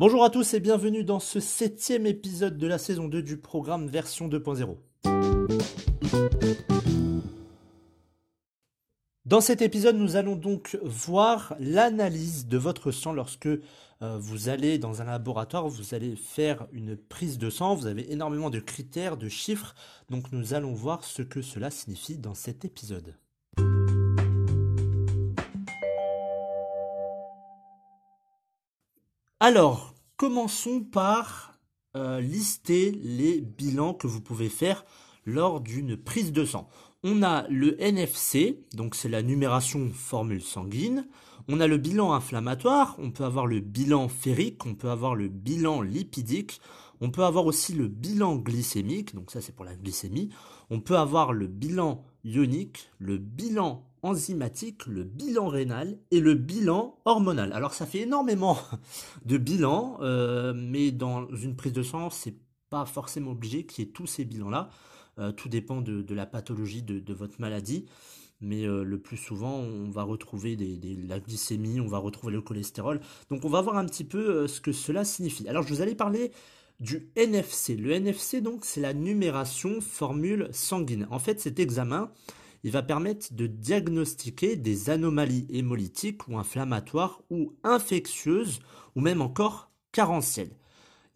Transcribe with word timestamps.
Bonjour 0.00 0.24
à 0.24 0.30
tous 0.30 0.54
et 0.54 0.60
bienvenue 0.60 1.04
dans 1.04 1.20
ce 1.20 1.40
septième 1.40 2.06
épisode 2.06 2.56
de 2.56 2.66
la 2.66 2.78
saison 2.78 3.06
2 3.06 3.20
du 3.20 3.36
programme 3.36 3.86
version 3.86 4.30
2.0. 4.30 4.78
Dans 9.26 9.42
cet 9.42 9.60
épisode, 9.60 9.96
nous 9.96 10.16
allons 10.16 10.36
donc 10.36 10.78
voir 10.82 11.54
l'analyse 11.60 12.46
de 12.46 12.56
votre 12.56 12.92
sang 12.92 13.12
lorsque 13.12 13.44
euh, 13.44 13.58
vous 14.00 14.48
allez 14.48 14.78
dans 14.78 15.02
un 15.02 15.04
laboratoire, 15.04 15.68
vous 15.68 15.94
allez 15.94 16.16
faire 16.16 16.66
une 16.72 16.96
prise 16.96 17.36
de 17.36 17.50
sang, 17.50 17.74
vous 17.74 17.86
avez 17.86 18.10
énormément 18.10 18.48
de 18.48 18.58
critères, 18.58 19.18
de 19.18 19.28
chiffres, 19.28 19.74
donc 20.08 20.32
nous 20.32 20.54
allons 20.54 20.72
voir 20.72 21.04
ce 21.04 21.20
que 21.20 21.42
cela 21.42 21.70
signifie 21.70 22.16
dans 22.16 22.32
cet 22.32 22.64
épisode. 22.64 23.16
Alors, 29.42 29.94
commençons 30.20 30.80
par 30.82 31.58
euh, 31.96 32.20
lister 32.20 32.90
les 32.90 33.40
bilans 33.40 33.94
que 33.94 34.06
vous 34.06 34.20
pouvez 34.20 34.50
faire 34.50 34.84
lors 35.24 35.62
d'une 35.62 35.96
prise 35.96 36.30
de 36.30 36.44
sang. 36.44 36.68
On 37.02 37.22
a 37.22 37.48
le 37.48 37.82
NFC, 37.82 38.66
donc 38.74 38.96
c'est 38.96 39.08
la 39.08 39.22
numération 39.22 39.88
formule 39.94 40.42
sanguine. 40.42 41.08
On 41.48 41.58
a 41.58 41.66
le 41.66 41.78
bilan 41.78 42.12
inflammatoire, 42.12 42.96
on 42.98 43.10
peut 43.10 43.24
avoir 43.24 43.46
le 43.46 43.60
bilan 43.60 44.10
ferrique, 44.10 44.66
on 44.66 44.74
peut 44.74 44.90
avoir 44.90 45.14
le 45.14 45.28
bilan 45.28 45.80
lipidique, 45.80 46.60
on 47.00 47.10
peut 47.10 47.24
avoir 47.24 47.46
aussi 47.46 47.72
le 47.72 47.88
bilan 47.88 48.36
glycémique, 48.36 49.14
donc 49.14 49.30
ça 49.30 49.40
c'est 49.40 49.56
pour 49.56 49.64
la 49.64 49.74
glycémie. 49.74 50.28
On 50.68 50.80
peut 50.80 50.98
avoir 50.98 51.32
le 51.32 51.46
bilan 51.46 52.04
ionique, 52.24 52.90
le 52.98 53.16
bilan 53.16 53.89
enzymatique, 54.02 54.86
le 54.86 55.04
bilan 55.04 55.48
rénal 55.48 55.98
et 56.10 56.20
le 56.20 56.34
bilan 56.34 56.98
hormonal. 57.04 57.52
Alors 57.52 57.74
ça 57.74 57.86
fait 57.86 58.00
énormément 58.00 58.58
de 59.24 59.38
bilans, 59.38 59.98
euh, 60.00 60.52
mais 60.54 60.90
dans 60.90 61.28
une 61.34 61.56
prise 61.56 61.72
de 61.72 61.82
sang, 61.82 62.10
c'est 62.10 62.36
pas 62.70 62.84
forcément 62.86 63.32
obligé 63.32 63.66
qu'il 63.66 63.84
y 63.84 63.88
ait 63.88 63.90
tous 63.90 64.06
ces 64.06 64.24
bilans-là. 64.24 64.70
Euh, 65.18 65.32
tout 65.32 65.48
dépend 65.48 65.80
de, 65.80 66.14
la 66.14 66.26
pathologie 66.26 66.82
de, 66.82 67.12
votre 67.12 67.40
maladie. 67.40 67.86
Mais 68.42 68.64
euh, 68.64 68.84
le 68.84 68.98
plus 68.98 69.18
souvent, 69.18 69.56
on 69.56 69.90
va 69.90 70.02
retrouver 70.02 70.56
la 71.06 71.20
glycémie, 71.20 71.78
on 71.78 71.88
va 71.88 71.98
retrouver 71.98 72.32
le 72.32 72.40
cholestérol. 72.40 73.00
Donc 73.28 73.44
on 73.44 73.50
va 73.50 73.60
voir 73.60 73.76
un 73.76 73.84
petit 73.84 74.04
peu 74.04 74.46
ce 74.46 74.62
que 74.62 74.72
cela 74.72 75.04
signifie. 75.04 75.46
Alors 75.48 75.62
je 75.62 75.74
vous 75.74 75.82
allais 75.82 75.94
parler 75.94 76.32
du 76.80 77.10
NFC. 77.14 77.76
Le 77.76 77.92
NFC, 77.92 78.40
donc, 78.40 78.64
c'est 78.64 78.80
la 78.80 78.94
numération 78.94 79.80
formule 79.80 80.48
sanguine. 80.52 81.06
En 81.10 81.18
fait, 81.18 81.40
cet 81.40 81.60
examen, 81.60 82.10
il 82.62 82.70
va 82.70 82.82
permettre 82.82 83.32
de 83.32 83.46
diagnostiquer 83.46 84.56
des 84.56 84.90
anomalies 84.90 85.46
hémolytiques 85.50 86.28
ou 86.28 86.38
inflammatoires 86.38 87.22
ou 87.30 87.54
infectieuses 87.62 88.60
ou 88.96 89.00
même 89.00 89.22
encore 89.22 89.70
carentielles. 89.92 90.56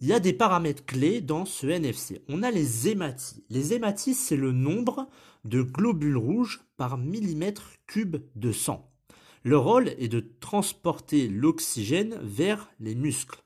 Il 0.00 0.09
y 0.09 0.12
a 0.12 0.20
des 0.20 0.33
paramètres 0.33 0.84
clés 0.84 1.20
dans 1.20 1.45
ce 1.45 1.67
NFC. 1.67 2.22
On 2.28 2.42
a 2.42 2.50
les 2.50 2.89
hématies. 2.89 3.45
Les 3.48 3.75
hématies, 3.75 4.15
c'est 4.15 4.37
le 4.37 4.53
nombre 4.53 5.09
de 5.45 5.62
globules 5.62 6.17
rouges 6.17 6.65
par 6.77 6.98
millimètre 6.98 7.70
cube 7.87 8.17
de 8.34 8.53
sang. 8.53 8.91
Le 9.45 9.59
rôle 9.59 9.89
est 9.98 10.09
de 10.09 10.20
transporter 10.41 11.28
l'oxygène 11.28 12.19
vers 12.22 12.70
les 12.81 12.95
muscles. 12.95 13.45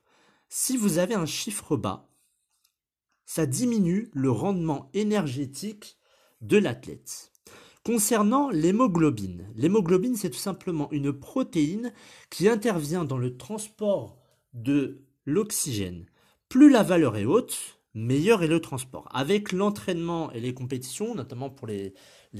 Si 0.48 0.76
vous 0.76 0.98
avez 0.98 1.14
un 1.14 1.26
chiffre 1.26 1.76
bas, 1.76 2.08
ça 3.26 3.46
diminue 3.46 4.08
le 4.14 4.30
rendement 4.30 4.90
énergétique 4.94 5.98
de 6.40 6.56
l'athlète. 6.56 7.32
Concernant 7.88 8.50
l'hémoglobine, 8.50 9.46
l'hémoglobine 9.56 10.14
c'est 10.14 10.28
tout 10.28 10.36
simplement 10.36 10.92
une 10.92 11.10
protéine 11.10 11.90
qui 12.28 12.46
intervient 12.46 13.06
dans 13.06 13.16
le 13.16 13.38
transport 13.38 14.18
de 14.52 15.06
l'oxygène. 15.24 16.04
Plus 16.50 16.68
la 16.68 16.82
valeur 16.82 17.16
est 17.16 17.24
haute, 17.24 17.80
meilleur 17.94 18.42
est 18.42 18.46
le 18.46 18.60
transport. 18.60 19.08
Avec 19.14 19.52
l'entraînement 19.52 20.30
et 20.32 20.40
les 20.40 20.52
compétitions, 20.52 21.14
notamment 21.14 21.48
pour 21.48 21.66
les, 21.66 21.94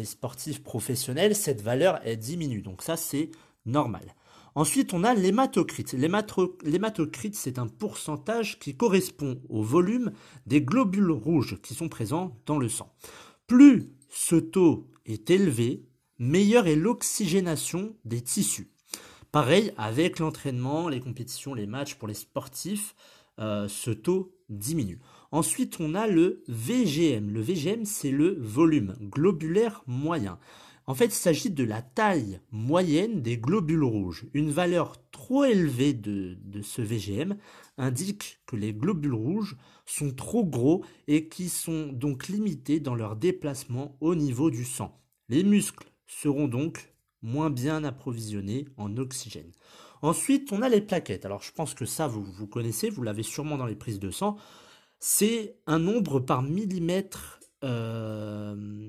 sportifs 0.05 0.62
professionnels, 0.62 1.34
cette 1.34 1.62
valeur 1.62 2.06
est 2.06 2.19
diminue. 2.19 2.61
Donc 2.61 2.83
ça 2.83 2.99
c'est 2.99 3.31
normal. 3.65 4.15
Ensuite, 4.55 4.93
on 4.93 5.03
a 5.03 5.15
l'hématocrite. 5.15 5.94
L'hématocrite, 5.94 7.37
c'est 7.37 7.59
un 7.59 7.69
pourcentage 7.69 8.59
qui 8.59 8.77
correspond 8.77 9.41
au 9.49 9.62
volume 9.62 10.12
des 10.44 10.61
globules 10.61 11.11
rouges 11.11 11.59
qui 11.62 11.73
sont 11.73 11.89
présents 11.89 12.37
dans 12.44 12.59
le 12.59 12.69
sang. 12.69 12.93
Plus 13.47 13.94
ce 14.11 14.37
taux 14.37 14.91
est 15.09 15.31
élevé, 15.31 15.85
meilleure 16.19 16.69
est 16.69 16.77
l'oxygénation 16.77 17.97
des 18.05 18.21
tissus. 18.21 18.71
Pareil 19.33 19.73
avec 19.77 20.21
l'entraînement, 20.21 20.89
les 20.89 21.01
compétitions, 21.01 21.55
les 21.55 21.67
matchs 21.67 21.97
pour 21.97 22.09
les 22.09 22.15
sportifs, 22.15 22.95
euh, 23.39 23.69
ce 23.69 23.91
taux 23.91 24.35
diminue. 24.49 25.01
Ensuite, 25.31 25.79
on 25.81 25.95
a 25.95 26.07
le 26.07 26.43
VGM. 26.49 27.31
Le 27.31 27.41
VGM, 27.41 27.85
c'est 27.85 28.11
le 28.11 28.37
volume 28.41 28.97
globulaire 29.01 29.83
moyen. 29.87 30.39
En 30.88 30.94
fait, 30.94 31.04
il 31.04 31.10
s'agit 31.12 31.50
de 31.50 31.65
la 31.65 31.82
taille 31.82 32.41
moyenne 32.50 33.21
des 33.21 33.37
globules 33.37 33.84
rouges. 33.84 34.25
Une 34.32 34.50
valeur 34.50 34.94
trop 35.10 35.44
élevée 35.44 35.93
de, 35.93 36.38
ce 36.62 36.81
VGM 36.81 37.37
indique 37.76 38.41
que 38.47 38.56
les 38.56 38.72
globules 38.72 39.12
rouges 39.12 39.59
sont 39.84 40.15
trop 40.15 40.47
gros 40.47 40.82
et 41.06 41.28
qui 41.28 41.50
sont 41.50 41.88
donc 41.93 42.28
limités 42.28 42.81
dans 42.81 42.94
leur 42.94 43.16
déplacement 43.16 43.99
au 44.00 44.15
niveau 44.15 44.50
du 44.50 44.65
sang. 44.65 44.99
Les 45.28 45.44
muscles 45.44 45.93
seront 46.06 46.49
donc 46.49 46.94
moins 47.20 47.50
bien 47.50 47.84
approvisionnés 47.84 48.65
en 48.78 48.97
oxygène. 48.97 49.53
Ensuite, 50.00 50.53
on 50.53 50.62
a 50.62 50.70
les 50.70 50.81
plaquettes. 50.81 51.26
Alors, 51.26 51.43
je 51.43 51.53
pense 51.53 51.75
que 51.75 51.84
ça, 51.84 52.09
vous, 52.09 52.47
connaissez, 52.47 52.88
vous 52.88 53.03
l'avez 53.03 53.25
sûrement 53.25 53.59
dans 53.59 53.66
les 53.66 53.76
prises 53.76 54.00
de 54.00 54.10
sang. 54.10 54.38
C'est 55.00 55.59
un 55.66 55.81
nombre 55.81 56.19
par 56.19 56.41
millimètre 56.41 57.41
euh, 57.62 58.88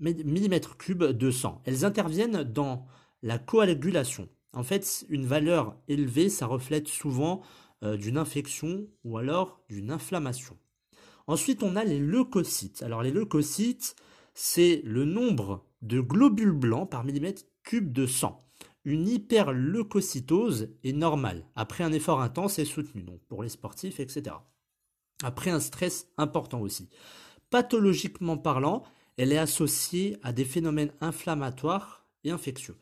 millimètres 0.00 0.76
cubes 0.76 1.04
de 1.04 1.30
sang. 1.30 1.60
Elles 1.64 1.84
interviennent 1.84 2.42
dans 2.42 2.86
la 3.22 3.38
coagulation. 3.38 4.28
En 4.52 4.62
fait, 4.62 5.04
une 5.08 5.26
valeur 5.26 5.76
élevée, 5.88 6.28
ça 6.28 6.46
reflète 6.46 6.88
souvent 6.88 7.42
euh, 7.82 7.96
d'une 7.96 8.18
infection 8.18 8.86
ou 9.04 9.18
alors 9.18 9.60
d'une 9.68 9.90
inflammation. 9.90 10.56
Ensuite, 11.26 11.62
on 11.62 11.76
a 11.76 11.84
les 11.84 11.98
leucocytes. 11.98 12.82
Alors 12.82 13.02
les 13.02 13.10
leucocytes, 13.10 13.94
c'est 14.34 14.80
le 14.84 15.04
nombre 15.04 15.64
de 15.82 16.00
globules 16.00 16.52
blancs 16.52 16.90
par 16.90 17.04
millimètre 17.04 17.42
cube 17.62 17.92
de 17.92 18.06
sang. 18.06 18.44
Une 18.84 19.06
hyperleucocytose 19.06 20.70
est 20.82 20.92
normale 20.92 21.44
après 21.54 21.84
un 21.84 21.92
effort 21.92 22.22
intense 22.22 22.58
et 22.58 22.64
soutenu, 22.64 23.02
donc 23.02 23.20
pour 23.28 23.42
les 23.42 23.48
sportifs, 23.50 24.00
etc. 24.00 24.36
Après 25.22 25.50
un 25.50 25.60
stress 25.60 26.08
important 26.16 26.60
aussi. 26.60 26.88
Pathologiquement 27.50 28.38
parlant, 28.38 28.84
elle 29.18 29.32
est 29.32 29.38
associée 29.38 30.16
à 30.22 30.32
des 30.32 30.44
phénomènes 30.44 30.92
inflammatoires 31.00 32.06
et 32.24 32.30
infectieux. 32.30 32.76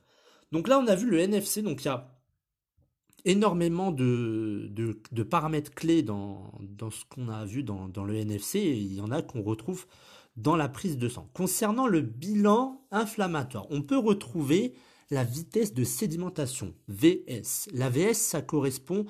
Donc 0.52 0.68
là, 0.68 0.78
on 0.78 0.86
a 0.86 0.94
vu 0.94 1.10
le 1.10 1.18
NFC, 1.18 1.62
donc 1.62 1.82
il 1.82 1.86
y 1.86 1.88
a 1.88 2.12
énormément 3.24 3.90
de, 3.90 4.70
paramètres 5.28 5.72
clés 5.72 6.02
dans, 6.02 6.52
ce 6.90 7.04
qu'on 7.08 7.28
a 7.28 7.44
vu 7.44 7.64
dans, 7.64 7.88
dans, 7.88 8.04
le 8.04 8.14
NFC, 8.14 8.58
et 8.60 8.76
il 8.76 8.94
y 8.94 9.00
en 9.00 9.10
a 9.10 9.22
qu'on 9.22 9.42
retrouve 9.42 9.86
dans 10.36 10.54
la 10.54 10.68
prise 10.68 10.98
de 10.98 11.08
sang. 11.08 11.28
Concernant 11.34 11.86
le 11.86 12.02
bilan 12.02 12.86
inflammatoire, 12.92 13.66
on 13.70 13.82
peut 13.82 13.98
retrouver 13.98 14.74
la 15.10 15.24
vitesse 15.24 15.72
de 15.72 15.84
sédimentation, 15.84 16.74
VS. 16.88 17.68
La 17.72 17.88
VS, 17.90 18.14
ça 18.14 18.42
correspond 18.42 19.06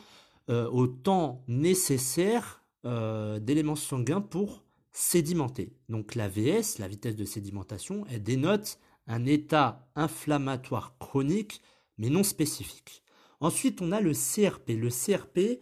euh, 0.49 0.69
au 0.71 0.87
temps 0.87 1.43
nécessaire 1.49 2.63
euh, 2.85 3.41
d'éléments 3.41 3.77
sanguins 3.77 4.21
pour 4.21 4.63
sédimenter. 4.97 5.75
Donc 5.91 6.15
la 6.15 6.27
VS, 6.27 6.79
la 6.79 6.89
vitesse 6.89 7.17
de 7.17 7.27
sédimentation, 7.27 8.07
elle 8.11 8.23
dénote 8.23 8.79
un 9.07 9.27
état 9.27 9.87
inflammatoire 9.95 10.97
chronique 10.99 11.61
mais 11.99 12.09
non 12.09 12.23
spécifique. 12.23 13.03
Ensuite, 13.41 13.83
on 13.83 13.93
a 13.93 14.01
le 14.01 14.13
CRP. 14.13 14.71
Le 14.71 14.89
CRP, 14.89 15.61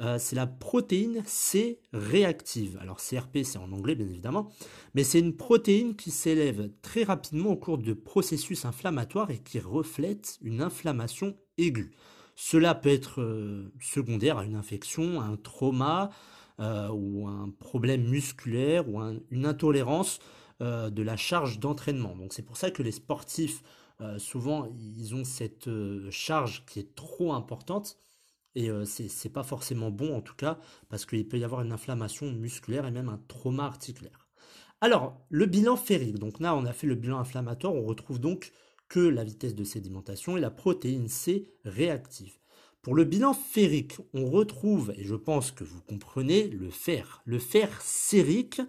euh, 0.00 0.18
c'est 0.18 0.34
la 0.34 0.46
protéine 0.46 1.22
C 1.26 1.78
réactive. 1.92 2.78
Alors 2.80 2.96
CRP, 2.96 3.42
c'est 3.44 3.58
en 3.58 3.70
anglais 3.72 3.94
bien 3.94 4.08
évidemment, 4.08 4.50
mais 4.94 5.04
c'est 5.04 5.20
une 5.20 5.36
protéine 5.36 5.94
qui 5.94 6.10
s'élève 6.10 6.70
très 6.80 7.04
rapidement 7.04 7.50
au 7.50 7.56
cours 7.56 7.76
de 7.76 7.92
processus 7.92 8.64
inflammatoires 8.64 9.30
et 9.30 9.38
qui 9.38 9.58
reflète 9.58 10.38
une 10.40 10.62
inflammation 10.62 11.36
aiguë. 11.58 11.92
Cela 12.34 12.74
peut 12.74 12.88
être 12.88 13.20
euh, 13.20 13.70
secondaire 13.78 14.38
à 14.38 14.46
une 14.46 14.56
infection, 14.56 15.20
à 15.20 15.24
un 15.24 15.36
trauma, 15.36 16.10
euh, 16.60 16.88
ou 16.88 17.26
un 17.26 17.50
problème 17.58 18.08
musculaire 18.08 18.88
ou 18.88 19.00
une 19.30 19.46
intolérance 19.46 20.18
euh, 20.60 20.90
de 20.90 21.02
la 21.02 21.16
charge 21.16 21.58
d'entraînement. 21.58 22.14
Donc 22.16 22.34
c'est 22.34 22.42
pour 22.42 22.56
ça 22.56 22.70
que 22.70 22.82
les 22.82 22.92
sportifs, 22.92 23.62
euh, 24.00 24.18
souvent, 24.18 24.68
ils 24.78 25.14
ont 25.14 25.24
cette 25.24 25.70
charge 26.10 26.64
qui 26.66 26.80
est 26.80 26.94
trop 26.94 27.32
importante. 27.32 27.98
Et 28.56 28.68
c'est 28.84 29.32
pas 29.32 29.44
forcément 29.44 29.92
bon 29.92 30.16
en 30.16 30.20
tout 30.20 30.34
cas, 30.34 30.58
parce 30.88 31.06
qu'il 31.06 31.26
peut 31.28 31.38
y 31.38 31.44
avoir 31.44 31.60
une 31.60 31.70
inflammation 31.70 32.32
musculaire 32.32 32.84
et 32.84 32.90
même 32.90 33.08
un 33.08 33.22
trauma 33.28 33.64
articulaire. 33.64 34.28
Alors, 34.80 35.24
le 35.28 35.46
bilan 35.46 35.76
ferrique. 35.76 36.18
Donc 36.18 36.40
là, 36.40 36.56
on 36.56 36.64
a 36.64 36.72
fait 36.72 36.88
le 36.88 36.96
bilan 36.96 37.20
inflammatoire. 37.20 37.74
On 37.74 37.84
retrouve 37.84 38.18
donc 38.18 38.52
que 38.88 38.98
la 38.98 39.22
vitesse 39.22 39.54
de 39.54 39.62
sédimentation 39.62 40.36
et 40.36 40.40
la 40.40 40.50
protéine 40.50 41.08
C 41.08 41.48
réactive. 41.64 42.39
Pour 42.82 42.94
le 42.94 43.04
bilan 43.04 43.34
ferrique, 43.34 43.98
on 44.14 44.30
retrouve, 44.30 44.92
et 44.96 45.04
je 45.04 45.14
pense 45.14 45.50
que 45.50 45.64
vous 45.64 45.82
comprenez, 45.82 46.48
le 46.48 46.70
fer. 46.70 47.22
Le 47.26 47.38
fer 47.38 47.68
sérique 47.82 48.62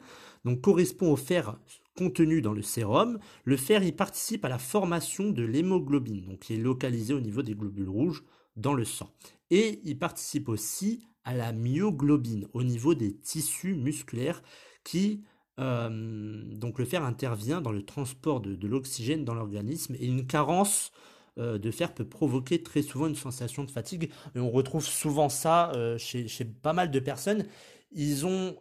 donc, 0.43 0.61
correspond 0.61 1.13
au 1.13 1.15
fer 1.15 1.57
contenu 1.97 2.41
dans 2.41 2.53
le 2.53 2.61
sérum. 2.61 3.19
Le 3.45 3.57
fer 3.57 3.83
y 3.83 3.91
participe 3.91 4.43
à 4.43 4.49
la 4.49 4.59
formation 4.59 5.29
de 5.29 5.43
l'hémoglobine, 5.43 6.25
donc 6.25 6.39
qui 6.39 6.55
est 6.55 6.57
localisé 6.57 7.13
au 7.13 7.21
niveau 7.21 7.41
des 7.41 7.55
globules 7.55 7.89
rouges 7.89 8.23
dans 8.57 8.73
le 8.73 8.85
sang. 8.85 9.09
Et 9.49 9.81
il 9.85 9.97
participe 9.97 10.49
aussi 10.49 11.07
à 11.23 11.33
la 11.33 11.53
myoglobine 11.53 12.47
au 12.53 12.63
niveau 12.63 12.95
des 12.95 13.15
tissus 13.15 13.75
musculaires 13.75 14.41
qui 14.83 15.23
euh, 15.59 16.41
donc 16.55 16.79
le 16.79 16.85
fer 16.85 17.03
intervient 17.03 17.61
dans 17.61 17.71
le 17.71 17.85
transport 17.85 18.39
de, 18.39 18.67
l'oxygène 18.67 19.25
dans 19.25 19.35
l'organisme 19.35 19.95
et 19.99 20.07
une 20.07 20.25
carence 20.25 20.91
euh, 21.37 21.57
de 21.57 21.71
fer 21.71 21.93
peut 21.93 22.07
provoquer 22.07 22.63
très 22.63 22.81
souvent 22.81 23.07
une 23.07 23.15
sensation 23.15 23.63
de 23.63 23.71
fatigue. 23.71 24.11
Et 24.35 24.39
on 24.39 24.49
retrouve 24.49 24.85
souvent 24.85 25.29
ça 25.29 25.71
euh, 25.71 25.97
chez, 25.97 26.27
pas 26.45 26.73
mal 26.73 26.91
de 26.91 26.99
personnes. 26.99 27.45
Ils 27.91 28.25
ont 28.25 28.55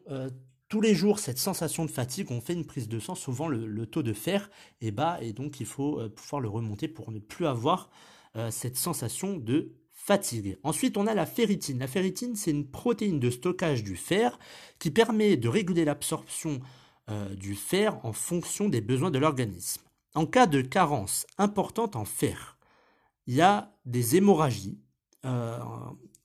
tous 0.69 0.81
les 0.81 0.95
jours 0.95 1.21
cette 1.21 1.39
sensation 1.39 1.85
de 1.85 1.91
fatigue. 1.91 2.31
On 2.31 2.41
fait 2.41 2.55
une 2.55 2.67
prise 2.67 2.89
de 2.89 2.99
sang, 2.99 3.15
souvent 3.15 3.47
le, 3.47 3.87
taux 3.87 4.03
de 4.03 4.13
fer 4.13 4.51
est 4.81 4.91
bas 4.91 5.19
et 5.21 5.33
donc 5.33 5.61
il 5.61 5.67
faut 5.67 6.01
pouvoir 6.11 6.41
le 6.41 6.49
remonter 6.49 6.89
pour 6.89 7.13
ne 7.13 7.21
plus 7.21 7.47
avoir 7.47 7.91
cette 8.51 8.77
sensation 8.77 9.37
de 9.37 9.73
fatigue. 9.93 10.59
Ensuite, 10.65 10.97
on 10.97 11.07
a 11.07 11.15
la 11.15 11.27
ferritine. 11.27 11.79
La 11.79 11.87
ferritine, 11.87 12.35
c'est 12.35 12.51
une 12.51 12.67
protéine 12.67 13.21
de 13.21 13.31
stockage 13.31 13.85
du 13.85 13.97
fer 13.97 14.39
qui 14.79 14.91
permet 14.91 15.37
de 15.37 15.49
réguler 15.49 15.85
l'absorption 15.85 16.61
euh, 17.11 17.35
du 17.35 17.55
fer 17.55 17.99
en 18.05 18.13
fonction 18.13 18.69
des 18.69 18.81
besoins 18.81 19.11
de 19.11 19.19
l'organisme. 19.19 19.83
En 20.15 20.27
cas 20.27 20.47
de 20.47 20.63
carence 20.63 21.27
importante 21.39 21.97
en 21.97 22.05
fer, 22.05 22.57
il 23.27 23.35
y 23.35 23.41
a 23.41 23.73
des 23.85 24.17
hémorragies. 24.17 24.79
Euh, 25.25 25.59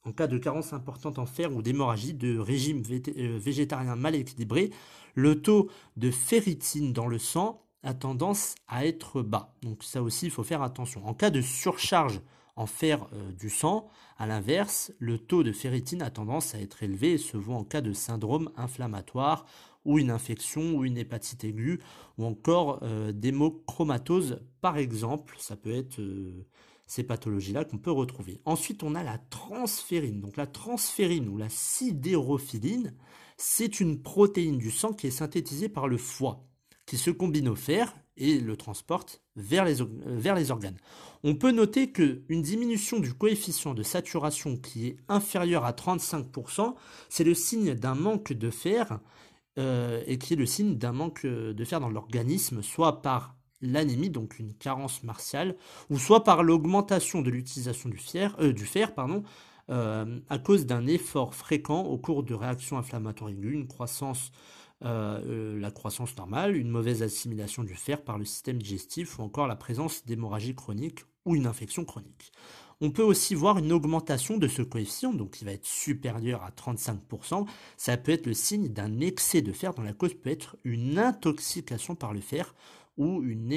en 0.04 0.12
cas 0.12 0.26
de 0.26 0.38
carence 0.38 0.72
importante 0.72 1.18
en 1.18 1.26
fer 1.26 1.54
ou 1.54 1.62
d'hémorragie 1.62 2.14
de 2.14 2.38
régime 2.38 2.82
euh, 2.90 3.38
végétarien 3.38 3.96
mal 3.96 4.14
équilibré, 4.14 4.70
le 5.14 5.42
taux 5.42 5.68
de 5.96 6.10
ferritine 6.10 6.92
dans 6.92 7.06
le 7.06 7.18
sang 7.18 7.62
a 7.82 7.94
tendance 7.94 8.54
à 8.68 8.86
être 8.86 9.22
bas. 9.22 9.54
Donc 9.62 9.82
ça 9.82 10.02
aussi, 10.02 10.26
il 10.26 10.30
faut 10.30 10.44
faire 10.44 10.62
attention. 10.62 11.06
En 11.06 11.14
cas 11.14 11.30
de 11.30 11.40
surcharge 11.40 12.20
en 12.56 12.66
fer 12.66 13.06
du 13.38 13.50
sang, 13.50 13.90
à 14.18 14.26
l'inverse, 14.26 14.92
le 14.98 15.18
taux 15.18 15.42
de 15.42 15.52
ferritine 15.52 16.00
a 16.00 16.10
tendance 16.10 16.54
à 16.54 16.60
être 16.60 16.82
élevé 16.82 17.12
et 17.12 17.18
se 17.18 17.36
voit 17.36 17.56
en 17.56 17.64
cas 17.64 17.82
de 17.82 17.92
syndrome 17.92 18.50
inflammatoire 18.56 19.44
ou 19.84 19.98
une 19.98 20.10
infection 20.10 20.74
ou 20.74 20.84
une 20.84 20.98
hépatite 20.98 21.44
aiguë 21.44 21.80
ou 22.18 22.24
encore 22.24 22.80
euh, 22.82 23.12
d'hémochromatose 23.12 24.40
par 24.60 24.76
exemple. 24.78 25.36
Ça 25.38 25.56
peut 25.56 25.74
être 25.74 26.00
euh, 26.00 26.46
ces 26.86 27.02
pathologies-là 27.02 27.64
qu'on 27.64 27.78
peut 27.78 27.90
retrouver. 27.90 28.40
Ensuite, 28.44 28.82
on 28.82 28.94
a 28.94 29.02
la 29.02 29.18
transférine. 29.18 30.20
Donc 30.20 30.36
la 30.36 30.46
transférine 30.46 31.28
ou 31.28 31.36
la 31.36 31.48
sidérophiline, 31.48 32.94
c'est 33.36 33.80
une 33.80 34.02
protéine 34.02 34.58
du 34.58 34.70
sang 34.70 34.92
qui 34.92 35.08
est 35.08 35.10
synthétisée 35.10 35.68
par 35.68 35.88
le 35.88 35.98
foie, 35.98 36.46
qui 36.86 36.96
se 36.96 37.10
combine 37.10 37.48
au 37.48 37.56
fer 37.56 37.94
et 38.16 38.40
le 38.40 38.56
transporte 38.56 39.22
vers 39.34 39.64
les, 39.64 39.82
euh, 39.82 39.86
vers 40.06 40.34
les 40.34 40.50
organes. 40.50 40.78
On 41.22 41.34
peut 41.34 41.50
noter 41.50 41.92
qu'une 41.92 42.42
diminution 42.42 42.98
du 42.98 43.12
coefficient 43.12 43.74
de 43.74 43.82
saturation 43.82 44.56
qui 44.56 44.86
est 44.86 44.96
inférieur 45.08 45.64
à 45.64 45.72
35%, 45.72 46.74
c'est 47.08 47.24
le 47.24 47.34
signe 47.34 47.74
d'un 47.74 47.94
manque 47.94 48.32
de 48.32 48.50
fer 48.50 49.00
euh, 49.58 50.02
et 50.06 50.18
qui 50.18 50.34
est 50.34 50.36
le 50.36 50.46
signe 50.46 50.76
d'un 50.76 50.92
manque 50.92 51.24
euh, 51.24 51.52
de 51.52 51.64
fer 51.64 51.80
dans 51.80 51.90
l'organisme, 51.90 52.62
soit 52.62 53.02
par 53.02 53.35
l'anémie, 53.72 54.10
donc 54.10 54.38
une 54.38 54.52
carence 54.52 55.02
martiale, 55.02 55.56
ou 55.90 55.98
soit 55.98 56.24
par 56.24 56.42
l'augmentation 56.42 57.22
de 57.22 57.30
l'utilisation 57.30 57.88
du, 57.88 57.98
euh, 58.16 58.52
du, 58.52 58.64
fer 58.64 58.94
pardon, 58.94 59.22
à 59.68 60.38
cause 60.38 60.64
d'un 60.64 60.86
effort 60.86 61.34
fréquent 61.34 61.82
au 61.82 61.98
cours 61.98 62.22
de 62.22 62.34
réactions 62.34 62.78
inflammatoires 62.78 63.30
aiguës, 63.30 63.52
une 63.52 63.66
croissance, 63.66 64.30
la 64.80 65.70
croissance 65.72 66.16
normale, 66.16 66.56
une 66.56 66.68
mauvaise 66.68 67.02
assimilation 67.02 67.64
du 67.64 67.74
fer 67.74 68.04
par 68.04 68.16
le 68.16 68.24
système 68.24 68.62
digestif, 68.62 69.18
ou 69.18 69.22
encore 69.22 69.48
la 69.48 69.56
présence 69.56 70.06
d'hémorragie 70.06 70.54
chronique 70.54 71.00
ou 71.24 71.34
une 71.34 71.48
infection 71.48 71.84
chronique. 71.84 72.32
On 72.82 72.90
peut 72.90 73.02
aussi 73.02 73.34
voir 73.34 73.56
une 73.56 73.72
augmentation 73.72 74.36
de 74.36 74.48
ce 74.48 74.60
coefficient, 74.60 75.14
donc 75.14 75.30
qui 75.30 75.44
va 75.46 75.52
être 75.52 75.64
supérieur 75.64 76.42
à 76.42 76.50
35%. 76.50 77.46
Ça 77.78 77.96
peut 77.96 78.12
être 78.12 78.26
le 78.26 78.34
signe 78.34 78.68
d'un 78.68 79.00
excès 79.00 79.40
de 79.40 79.52
fer 79.52 79.72
dont 79.72 79.82
la 79.82 79.94
cause 79.94 80.12
peut 80.12 80.30
être 80.30 80.56
une 80.64 80.98
intoxication 80.98 81.94
par 81.94 82.12
le 82.12 82.20
fer 82.20 82.54
ou 82.96 83.22
une, 83.22 83.52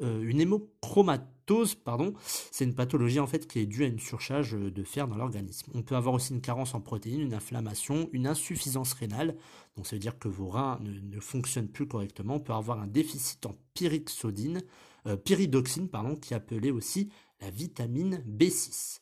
euh, 0.00 0.22
une 0.22 0.40
hémochromatose. 0.40 1.74
Pardon. 1.74 2.14
C'est 2.24 2.64
une 2.64 2.74
pathologie 2.74 3.20
en 3.20 3.26
fait 3.26 3.46
qui 3.46 3.58
est 3.58 3.66
due 3.66 3.84
à 3.84 3.88
une 3.88 3.98
surcharge 3.98 4.52
de 4.52 4.82
fer 4.84 5.08
dans 5.08 5.16
l'organisme. 5.16 5.70
On 5.74 5.82
peut 5.82 5.96
avoir 5.96 6.14
aussi 6.14 6.32
une 6.32 6.40
carence 6.40 6.74
en 6.74 6.80
protéines, 6.80 7.20
une 7.20 7.34
inflammation, 7.34 8.08
une 8.12 8.26
insuffisance 8.26 8.92
rénale. 8.92 9.36
Donc 9.76 9.86
ça 9.86 9.96
veut 9.96 10.00
dire 10.00 10.18
que 10.18 10.28
vos 10.28 10.48
reins 10.48 10.78
ne, 10.80 11.20
fonctionnent 11.20 11.68
plus 11.68 11.86
correctement. 11.86 12.36
On 12.36 12.40
peut 12.40 12.52
avoir 12.52 12.80
un 12.80 12.86
déficit 12.86 13.44
en 13.46 13.54
pyridoxine, 13.74 14.62
euh, 15.06 15.16
pyridoxine 15.16 15.88
pardon, 15.88 16.16
qui 16.16 16.32
est 16.32 16.36
appelé 16.36 16.70
aussi 16.70 17.10
la 17.40 17.50
vitamine 17.50 18.24
B6. 18.28 19.00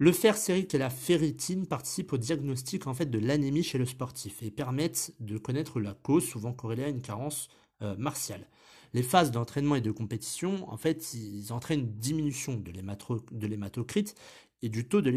Le 0.00 0.12
fer 0.12 0.36
sérique 0.36 0.74
et 0.74 0.78
la 0.78 0.90
ferritine 0.90 1.66
participent 1.66 2.12
au 2.12 2.18
diagnostic 2.18 2.86
en 2.86 2.94
fait 2.94 3.06
de 3.06 3.18
l'anémie 3.18 3.64
chez 3.64 3.78
le 3.78 3.84
sportif 3.84 4.44
et 4.44 4.50
permettent 4.52 5.12
de 5.18 5.38
connaître 5.38 5.80
la 5.80 5.92
cause 5.92 6.24
souvent 6.24 6.52
corrélée 6.52 6.84
à 6.84 6.88
une 6.88 7.02
carence 7.02 7.48
euh, 7.82 7.96
martiale. 7.96 8.46
Les 8.94 9.02
phases 9.02 9.30
d'entraînement 9.30 9.74
et 9.76 9.80
de 9.80 9.90
compétition, 9.90 10.70
en 10.70 10.76
fait, 10.76 11.14
ils 11.14 11.52
entraînent 11.52 11.80
une 11.80 11.98
diminution 11.98 12.54
de 12.56 13.46
l'hématocrite 13.46 14.14
et 14.62 14.68
du 14.68 14.88
taux 14.88 15.02
de 15.02 15.10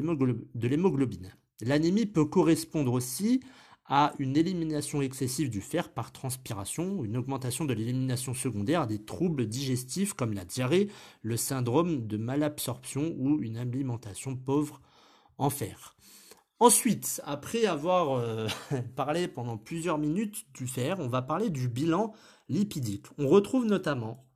l'hémoglobine. 0.68 1.34
L'anémie 1.62 2.06
peut 2.06 2.26
correspondre 2.26 2.94
aussi 2.94 3.42
à 3.86 4.14
une 4.20 4.38
élimination 4.38 5.02
excessive 5.02 5.50
du 5.50 5.60
fer 5.60 5.92
par 5.92 6.12
transpiration 6.12 7.04
une 7.04 7.18
augmentation 7.18 7.66
de 7.66 7.74
l'élimination 7.74 8.34
secondaire 8.34 8.88
des 8.88 9.04
troubles 9.04 9.48
digestifs 9.48 10.14
comme 10.14 10.34
la 10.34 10.46
diarrhée, 10.46 10.90
le 11.22 11.36
syndrome 11.36 12.08
de 12.08 12.18
malabsorption 12.18 13.14
ou 13.18 13.42
une 13.42 13.58
alimentation 13.58 14.36
pauvre 14.36 14.82
en 15.38 15.50
fer. 15.50 15.98
Ensuite, 16.62 17.22
après 17.26 17.66
avoir 17.66 18.20
euh, 18.20 18.48
parlé 18.96 19.28
pendant 19.28 19.58
plusieurs 19.58 19.98
minutes 19.98 20.46
du 20.54 20.68
fer, 20.68 21.00
on 21.00 21.08
va 21.08 21.24
parler 21.24 21.50
du 21.50 21.68
bilan 21.68 22.14
lipidique. 22.50 23.08
On 23.18 23.28
retrouve 23.28 23.66
notamment 23.66 24.28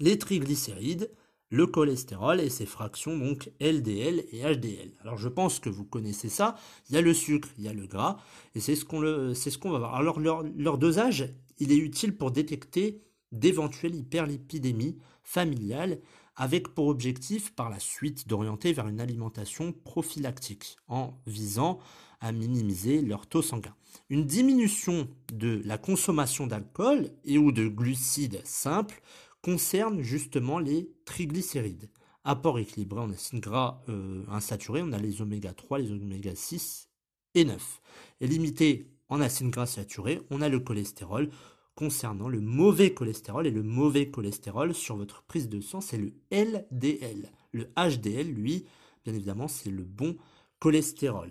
les 0.00 0.18
triglycérides, 0.18 1.12
le 1.48 1.68
cholestérol 1.68 2.40
et 2.40 2.50
ses 2.50 2.66
fractions, 2.66 3.16
donc 3.16 3.52
LDL 3.60 4.24
et 4.32 4.42
HDL. 4.42 4.94
Alors 5.00 5.16
je 5.16 5.28
pense 5.28 5.60
que 5.60 5.68
vous 5.70 5.84
connaissez 5.84 6.28
ça, 6.28 6.56
il 6.90 6.96
y 6.96 6.98
a 6.98 7.02
le 7.02 7.14
sucre, 7.14 7.50
il 7.56 7.62
y 7.62 7.68
a 7.68 7.72
le 7.72 7.86
gras, 7.86 8.16
et 8.56 8.60
c'est 8.60 8.74
ce 8.74 8.84
qu'on 8.84 9.70
va 9.70 9.78
voir. 9.78 9.94
Alors 9.94 10.18
leur, 10.18 10.76
dosage, 10.76 11.32
il 11.60 11.70
est 11.70 11.76
utile 11.76 12.16
pour 12.16 12.32
détecter 12.32 13.00
d'éventuelles 13.30 13.94
hyperlipidémies 13.94 14.98
familiales, 15.22 16.00
avec 16.36 16.68
pour 16.68 16.88
objectif 16.88 17.54
par 17.54 17.70
la 17.70 17.78
suite 17.78 18.28
d'orienter 18.28 18.72
vers 18.72 18.88
une 18.88 19.00
alimentation 19.00 19.72
prophylactique, 19.72 20.76
en 20.88 21.14
visant 21.26 21.78
à 22.20 22.32
minimiser 22.32 23.02
leur 23.02 23.26
taux 23.26 23.42
sanguin. 23.42 23.74
Une 24.08 24.24
diminution 24.24 25.08
de 25.32 25.60
la 25.64 25.76
consommation 25.76 26.46
d'alcool 26.46 27.10
et 27.24 27.36
ou 27.36 27.52
de 27.52 27.68
glucides 27.68 28.40
simples 28.44 29.02
concerne 29.42 30.00
justement 30.00 30.58
les 30.58 30.90
triglycérides. 31.04 31.90
Apport 32.24 32.60
équilibré 32.60 33.00
en 33.00 33.10
acides 33.10 33.40
gras 33.40 33.82
euh, 33.88 34.22
insaturés, 34.28 34.82
on 34.82 34.92
a 34.92 34.98
les 34.98 35.20
oméga 35.20 35.52
3, 35.52 35.80
les 35.80 35.90
oméga 35.90 36.34
6 36.34 36.88
et 37.34 37.44
9. 37.44 37.80
Et 38.20 38.28
limité 38.28 38.86
en 39.08 39.20
acides 39.20 39.50
gras 39.50 39.66
saturés, 39.66 40.22
on 40.30 40.40
a 40.40 40.48
le 40.48 40.60
cholestérol. 40.60 41.28
Concernant 41.74 42.28
le 42.28 42.40
mauvais 42.40 42.92
cholestérol 42.92 43.46
et 43.46 43.50
le 43.50 43.62
mauvais 43.62 44.10
cholestérol 44.10 44.74
sur 44.74 44.96
votre 44.96 45.22
prise 45.22 45.48
de 45.48 45.60
sang, 45.60 45.80
c'est 45.80 45.96
le 45.96 46.12
LDL. 46.30 47.32
Le 47.52 47.68
HDL, 47.76 48.28
lui, 48.28 48.66
bien 49.04 49.14
évidemment, 49.14 49.48
c'est 49.48 49.70
le 49.70 49.82
bon 49.82 50.16
cholestérol. 50.58 51.30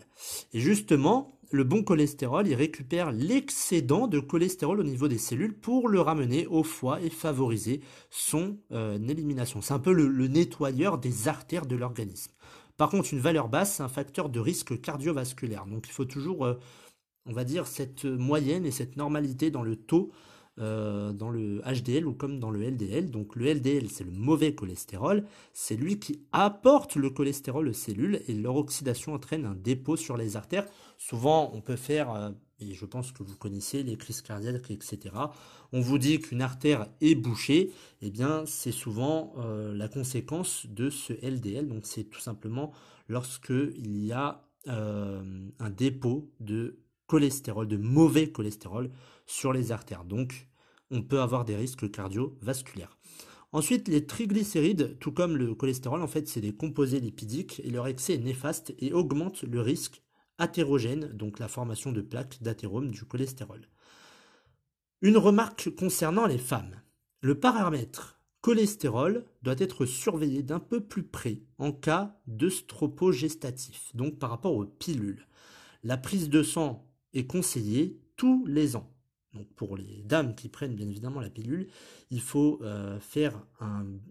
Et 0.52 0.60
justement, 0.60 1.40
le 1.52 1.64
bon 1.64 1.84
cholestérol, 1.84 2.48
il 2.48 2.56
récupère 2.56 3.12
l'excédent 3.12 4.08
de 4.08 4.20
cholestérol 4.20 4.80
au 4.80 4.84
niveau 4.84 5.08
des 5.08 5.18
cellules 5.18 5.54
pour 5.54 5.90
le 5.90 6.02
ramener 6.02 6.48
au 6.48 6.64
foie 6.64 7.02
et 7.02 7.10
favoriser 7.10 7.82
son 8.10 8.58
euh, 8.72 8.98
élimination. 9.08 9.62
C'est 9.62 9.74
un 9.74 9.80
peu 9.80 9.94
le, 9.94 10.28
nettoyeur 10.28 10.98
des 10.98 11.28
artères 11.28 11.66
de 11.66 11.76
l'organisme. 11.76 12.32
Par 12.78 12.90
contre, 12.90 13.14
une 13.14 13.20
valeur 13.20 13.48
basse, 13.48 13.76
c'est 13.76 13.84
un 13.84 13.90
facteur 13.90 14.30
de 14.30 14.40
risque 14.40 14.80
cardiovasculaire. 14.82 15.66
Donc 15.66 15.88
il 15.88 15.92
faut 15.92 16.06
toujours, 16.06 16.46
euh, 16.46 16.56
on 17.26 17.34
va 17.34 17.44
dire, 17.44 17.68
cette 17.68 18.06
moyenne 18.06 18.66
et 18.66 18.72
cette 18.72 18.96
normalité 18.96 19.52
dans 19.52 19.64
le 19.64 19.76
taux 19.76 20.12
euh, 20.60 21.14
dans 21.14 21.30
le 21.30 21.62
HDL 21.62 22.06
ou 22.06 22.14
comme 22.14 22.38
dans 22.38 22.52
le 22.52 22.62
LDL. 22.62 23.10
Donc 23.10 23.38
le 23.38 23.54
LDL, 23.54 23.90
c'est 23.90 24.04
le 24.04 24.12
mauvais 24.12 24.54
cholestérol. 24.54 25.24
C'est 25.54 25.78
lui 25.78 25.98
qui 25.98 26.26
apporte 26.34 26.98
le 26.98 27.10
cholestérol 27.10 27.70
aux 27.70 27.74
cellules 27.74 28.22
et 28.28 28.34
leur 28.34 28.58
oxydation 28.58 29.14
entraîne 29.14 29.46
un 29.46 29.56
dépôt 29.56 29.96
sur 29.96 30.18
les 30.18 30.36
artères. 30.36 30.68
Souvent, 30.98 31.52
on 31.54 31.62
peut 31.62 31.78
faire 31.78 32.14
euh, 32.14 32.32
et 32.60 32.74
je 32.74 32.86
pense 32.86 33.14
que 33.14 33.24
vous 33.24 33.38
connaissez 33.38 33.82
les 33.82 33.96
crises 33.96 34.22
cardiaques, 34.22 34.70
etc. 34.72 35.16
On 35.72 35.80
vous 35.80 35.98
dit 35.98 36.20
qu'une 36.20 36.42
artère 36.42 36.86
est 37.00 37.16
bouchée, 37.16 37.72
eh 38.02 38.12
bien 38.12 38.46
c'est 38.46 38.74
souvent 38.74 39.34
euh, 39.38 39.74
la 39.74 39.88
conséquence 39.88 40.68
de 40.68 40.90
ce 40.90 41.14
LDL. 41.26 41.70
Donc 41.70 41.86
c'est 41.86 42.04
tout 42.04 42.20
simplement 42.20 42.74
lorsque 43.08 43.54
il 43.78 44.06
y 44.06 44.12
a 44.12 44.44
un 44.68 45.70
dépôt 45.72 46.30
de 46.40 46.78
cholestérol, 47.12 47.68
de 47.68 47.76
mauvais 47.76 48.32
cholestérol 48.32 48.90
sur 49.26 49.52
les 49.52 49.74
artères. 49.74 50.06
Donc 50.06 50.48
on 50.92 51.02
peut 51.02 51.20
avoir 51.20 51.44
des 51.44 51.58
risques 51.58 51.92
cardiovasculaires. 51.92 52.98
Ensuite, 53.52 53.90
les 53.90 54.06
triglycérides, 54.06 54.98
tout 55.00 55.12
comme 55.12 55.36
le 55.36 55.54
cholestérol, 55.54 56.02
en 56.02 56.08
fait, 56.08 56.30
c'est 56.30 56.40
des 56.40 56.56
composés 56.56 57.02
lipidiques 57.02 57.60
et 57.66 57.70
leur 57.70 57.88
excès 57.88 58.14
est 58.14 58.20
néfaste 58.20 58.74
et 58.80 58.94
augmente 58.94 59.44
le 59.44 59.60
risque 59.60 60.02
athérogène, 60.38 61.12
donc 61.12 61.40
la 61.40 61.50
formation 61.50 61.92
de 61.92 62.00
plaques 62.00 62.42
d'athérome 62.42 62.92
du 62.92 63.04
cholestérol. 63.04 63.68
Une 65.02 65.18
remarque 65.18 65.70
concernant 65.76 66.28
les 66.28 66.38
femmes. 66.38 66.80
Le 67.20 67.38
paramètre 67.38 68.22
cholestérol 68.40 69.26
doit 69.42 69.56
être 69.58 69.86
surveillé 69.86 70.44
d'un 70.44 70.62
peu 70.62 70.80
plus 70.80 71.04
près 71.04 71.42
en 71.58 71.74
cas 71.74 72.18
d'œstropogestatif, 72.26 73.94
donc 73.96 74.18
par 74.18 74.30
rapport 74.30 74.56
aux 74.56 74.66
pilules. 74.66 75.28
La 75.84 75.98
prise 75.98 76.30
de 76.30 76.42
sang 76.42 76.88
est 77.14 77.26
conseillée 77.26 78.00
tous 78.16 78.46
les 78.46 78.76
ans. 78.76 78.92
Donc 79.34 79.48
pour 79.56 79.78
les 79.78 80.04
dames 80.04 80.36
qui 80.36 80.50
prennent 80.50 80.76
bien 80.76 80.90
évidemment 80.90 81.22
la 81.22 81.30
pilule, 81.30 81.68
il 82.10 82.22
faut 82.22 82.60
euh, 82.64 83.00
faire 83.00 83.46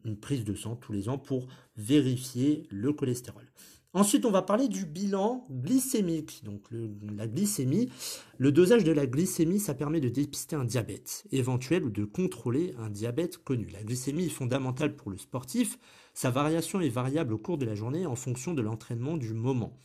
une 0.05 0.19
prise 0.19 0.45
de 0.45 0.55
sang 0.55 0.77
tous 0.77 0.93
les 0.93 1.09
ans 1.09 1.19
pour 1.19 1.47
vérifier 1.77 2.67
le 2.71 2.93
cholestérol. 2.93 3.47
Ensuite, 3.93 4.25
on 4.25 4.31
va 4.31 4.43
parler 4.43 4.69
du 4.69 4.87
bilan 4.87 5.45
glycémique. 5.51 6.45
Donc, 6.45 6.69
la 6.71 7.27
glycémie, 7.27 7.91
le 8.39 8.53
dosage 8.53 8.85
de 8.85 8.93
la 8.93 9.05
glycémie, 9.05 9.59
ça 9.59 9.75
permet 9.75 9.99
de 9.99 10.09
dépister 10.09 10.55
un 10.55 10.65
diabète 10.65 11.25
éventuel 11.33 11.83
ou 11.83 11.91
de 11.91 12.05
contrôler 12.05 12.73
un 12.79 12.89
diabète 12.89 13.39
connu. 13.39 13.67
La 13.73 13.83
glycémie 13.83 14.27
est 14.27 14.29
fondamentale 14.29 14.95
pour 14.95 15.11
le 15.11 15.17
sportif. 15.17 15.77
Sa 16.15 16.31
variation 16.31 16.81
est 16.81 16.89
variable 16.89 17.35
au 17.35 17.39
cours 17.39 17.59
de 17.59 17.67
la 17.67 17.75
journée 17.75 18.07
en 18.07 18.15
fonction 18.15 18.55
de 18.55 18.63
l'entraînement 18.63 19.17
du 19.17 19.35
moment. 19.35 19.77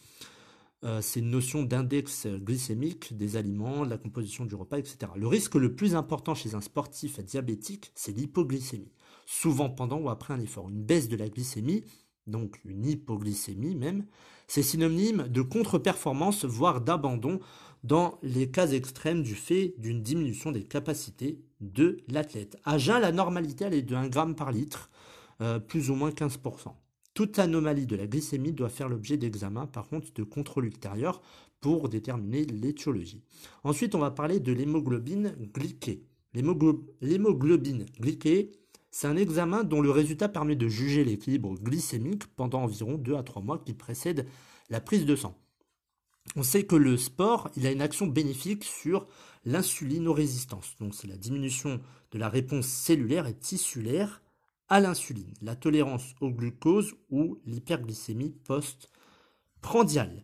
Euh, 0.86 1.02
c'est 1.02 1.20
une 1.20 1.32
notion 1.32 1.64
d'index 1.64 2.28
glycémique 2.28 3.18
des 3.18 3.38
aliments, 3.38 3.86
de 3.86 3.90
la 3.90 3.98
composition 3.98 4.46
du 4.46 4.56
repas, 4.56 4.78
etc. 4.78 5.12
Le 5.16 5.28
risque 5.28 5.56
le 5.56 5.76
plus 5.76 5.96
important 5.96 6.36
chez 6.36 6.56
un 6.56 6.62
sportif 6.62 7.20
diabétique, 7.20 7.92
c'est 7.96 8.16
l'hypoglycémie. 8.16 8.92
Souvent 9.26 9.70
pendant 9.70 10.00
ou 10.00 10.10
après 10.10 10.34
un 10.34 10.40
effort. 10.40 10.70
Une 10.70 10.84
baisse 10.84 11.10
de 11.10 11.18
la 11.18 11.28
glycémie 11.28 11.84
donc 12.28 12.60
une 12.66 12.86
hypoglycémie 12.86 13.76
même, 13.76 14.06
c'est 14.48 14.64
synonyme 14.64 15.28
de 15.28 15.42
contre-performance, 15.42 16.46
voire 16.46 16.82
d'abandon 16.82 17.40
dans 17.84 18.18
les 18.24 18.50
cas 18.50 18.68
extrêmes 18.68 19.22
du 19.22 19.36
fait 19.36 19.76
d'une 19.78 20.02
diminution 20.02 20.52
des 20.52 20.64
capacités 20.64 21.40
de 21.62 22.00
l'athlète. 22.08 22.58
À 22.64 22.78
jeun, 22.78 23.02
la 23.02 23.12
normalité 23.12 23.66
elle 23.66 23.76
est 23.76 23.84
de 23.84 23.96
1 23.96 24.12
g 24.12 24.34
par 24.36 24.52
litre, 24.52 24.90
euh, 25.42 25.60
plus 25.60 25.90
ou 25.90 25.96
moins 25.96 26.10
15%. 26.10 26.74
Toute 27.16 27.40
anomalie 27.40 27.88
de 27.88 27.96
la 27.96 28.06
glycémie 28.06 28.54
doit 28.54 28.70
faire 28.70 28.90
l'objet 28.90 29.18
d'examen, 29.18 29.66
par 29.66 29.88
contre, 29.88 30.14
de 30.14 30.24
contrôle 30.24 30.66
ultérieur 30.66 31.22
pour 31.62 31.90
déterminer 31.90 32.46
l'étiologie. 32.46 33.24
Ensuite, 33.64 33.96
on 33.96 34.00
va 34.00 34.12
parler 34.12 34.40
de 34.40 34.52
l'hémoglobine 34.52 35.36
glyquée. 35.54 36.04
L'hémoglobine 36.34 37.86
glyquée 38.00 38.52
c'est 38.92 39.08
un 39.08 39.18
examen 39.18 39.66
dont 39.66 39.82
le 39.82 39.92
résultat 39.92 40.30
permet 40.30 40.56
de 40.56 40.70
juger 40.70 41.04
l'équilibre 41.04 41.56
glycémique 41.56 42.28
pendant 42.28 42.64
environ 42.64 42.98
2 42.98 43.16
à 43.16 43.24
3 43.24 43.42
mois 43.42 43.58
qui 43.58 43.74
précèdent 43.74 44.26
la 44.70 44.80
prise 44.80 45.06
de 45.06 45.18
sang. 45.18 45.38
On 46.38 46.44
sait 46.44 46.64
que 46.64 46.78
le 46.78 46.96
sport, 46.96 47.50
il 47.58 47.68
a 47.68 47.72
une 47.72 47.82
action 47.82 48.08
bénéfique 48.08 48.64
sur 48.64 49.06
l'insulinorésistance. 49.44 50.78
Donc 50.80 50.96
c'est 50.96 51.08
la 51.08 51.18
diminution 51.18 51.82
de 52.12 52.18
la 52.18 52.30
réponse 52.30 52.68
cellulaire 52.68 53.28
et 53.28 53.34
tissulaire 53.34 54.22
à 54.70 54.80
l'insuline, 54.80 55.34
la 55.42 55.56
tolérance 55.56 56.14
au 56.22 56.30
glucose 56.30 56.96
ou 57.10 57.40
l'hyperglycémie 57.46 58.36
post-prandiale. 58.44 60.24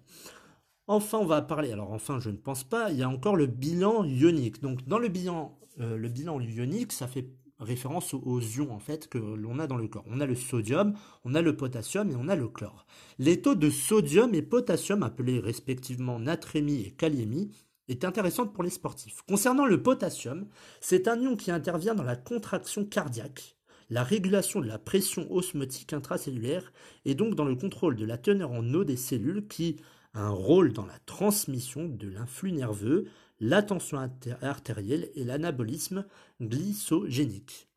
Enfin, 0.87 1.19
on 1.19 1.25
va 1.25 1.41
parler, 1.41 1.71
alors 1.71 1.91
enfin 1.91 2.19
je 2.19 2.29
ne 2.29 2.37
pense 2.37 2.63
pas, 2.63 2.91
il 2.91 2.97
y 2.97 3.03
a 3.03 3.09
encore 3.09 3.35
le 3.35 3.45
bilan 3.45 4.03
ionique. 4.03 4.61
Donc 4.61 4.85
dans 4.87 4.99
le 4.99 5.07
bilan, 5.07 5.57
euh, 5.79 5.95
le 5.97 6.09
bilan 6.09 6.39
ionique, 6.41 6.91
ça 6.91 7.07
fait 7.07 7.29
référence 7.61 8.13
aux 8.13 8.41
ions 8.41 8.73
en 8.73 8.79
fait 8.79 9.07
que 9.07 9.17
l'on 9.17 9.59
a 9.59 9.67
dans 9.67 9.77
le 9.77 9.87
corps. 9.87 10.03
On 10.07 10.19
a 10.19 10.25
le 10.25 10.35
sodium, 10.35 10.93
on 11.23 11.35
a 11.35 11.41
le 11.41 11.55
potassium 11.55 12.09
et 12.09 12.15
on 12.15 12.27
a 12.27 12.35
le 12.35 12.47
chlore. 12.47 12.85
Les 13.19 13.41
taux 13.41 13.55
de 13.55 13.69
sodium 13.69 14.33
et 14.33 14.41
potassium, 14.41 15.03
appelés 15.03 15.39
respectivement 15.39 16.19
natrémie 16.19 16.81
et 16.81 16.91
kaliémie, 16.91 17.51
est 17.87 18.05
intéressante 18.05 18.53
pour 18.53 18.63
les 18.63 18.69
sportifs. 18.69 19.21
Concernant 19.27 19.65
le 19.65 19.81
potassium, 19.81 20.47
c'est 20.79 21.07
un 21.07 21.19
ion 21.21 21.35
qui 21.35 21.51
intervient 21.51 21.95
dans 21.95 22.03
la 22.03 22.15
contraction 22.15 22.85
cardiaque, 22.85 23.57
la 23.91 24.03
régulation 24.05 24.61
de 24.61 24.67
la 24.67 24.79
pression 24.79 25.31
osmotique 25.31 25.91
intracellulaire 25.91 26.71
et 27.03 27.13
donc 27.13 27.35
dans 27.35 27.45
le 27.45 27.55
contrôle 27.55 27.97
de 27.97 28.05
la 28.05 28.17
teneur 28.17 28.51
en 28.51 28.73
eau 28.73 28.85
des 28.85 28.95
cellules 28.95 29.47
qui 29.47 29.75
a 30.13 30.21
un 30.21 30.29
rôle 30.29 30.71
dans 30.71 30.85
la 30.85 30.97
transmission 31.05 31.89
de 31.89 32.07
l'influx 32.07 32.53
nerveux, 32.53 33.07
la 33.41 33.61
tension 33.61 33.99
artérielle 34.41 35.09
et 35.15 35.25
l'anabolisme 35.25 36.05
glycogénique. 36.41 37.67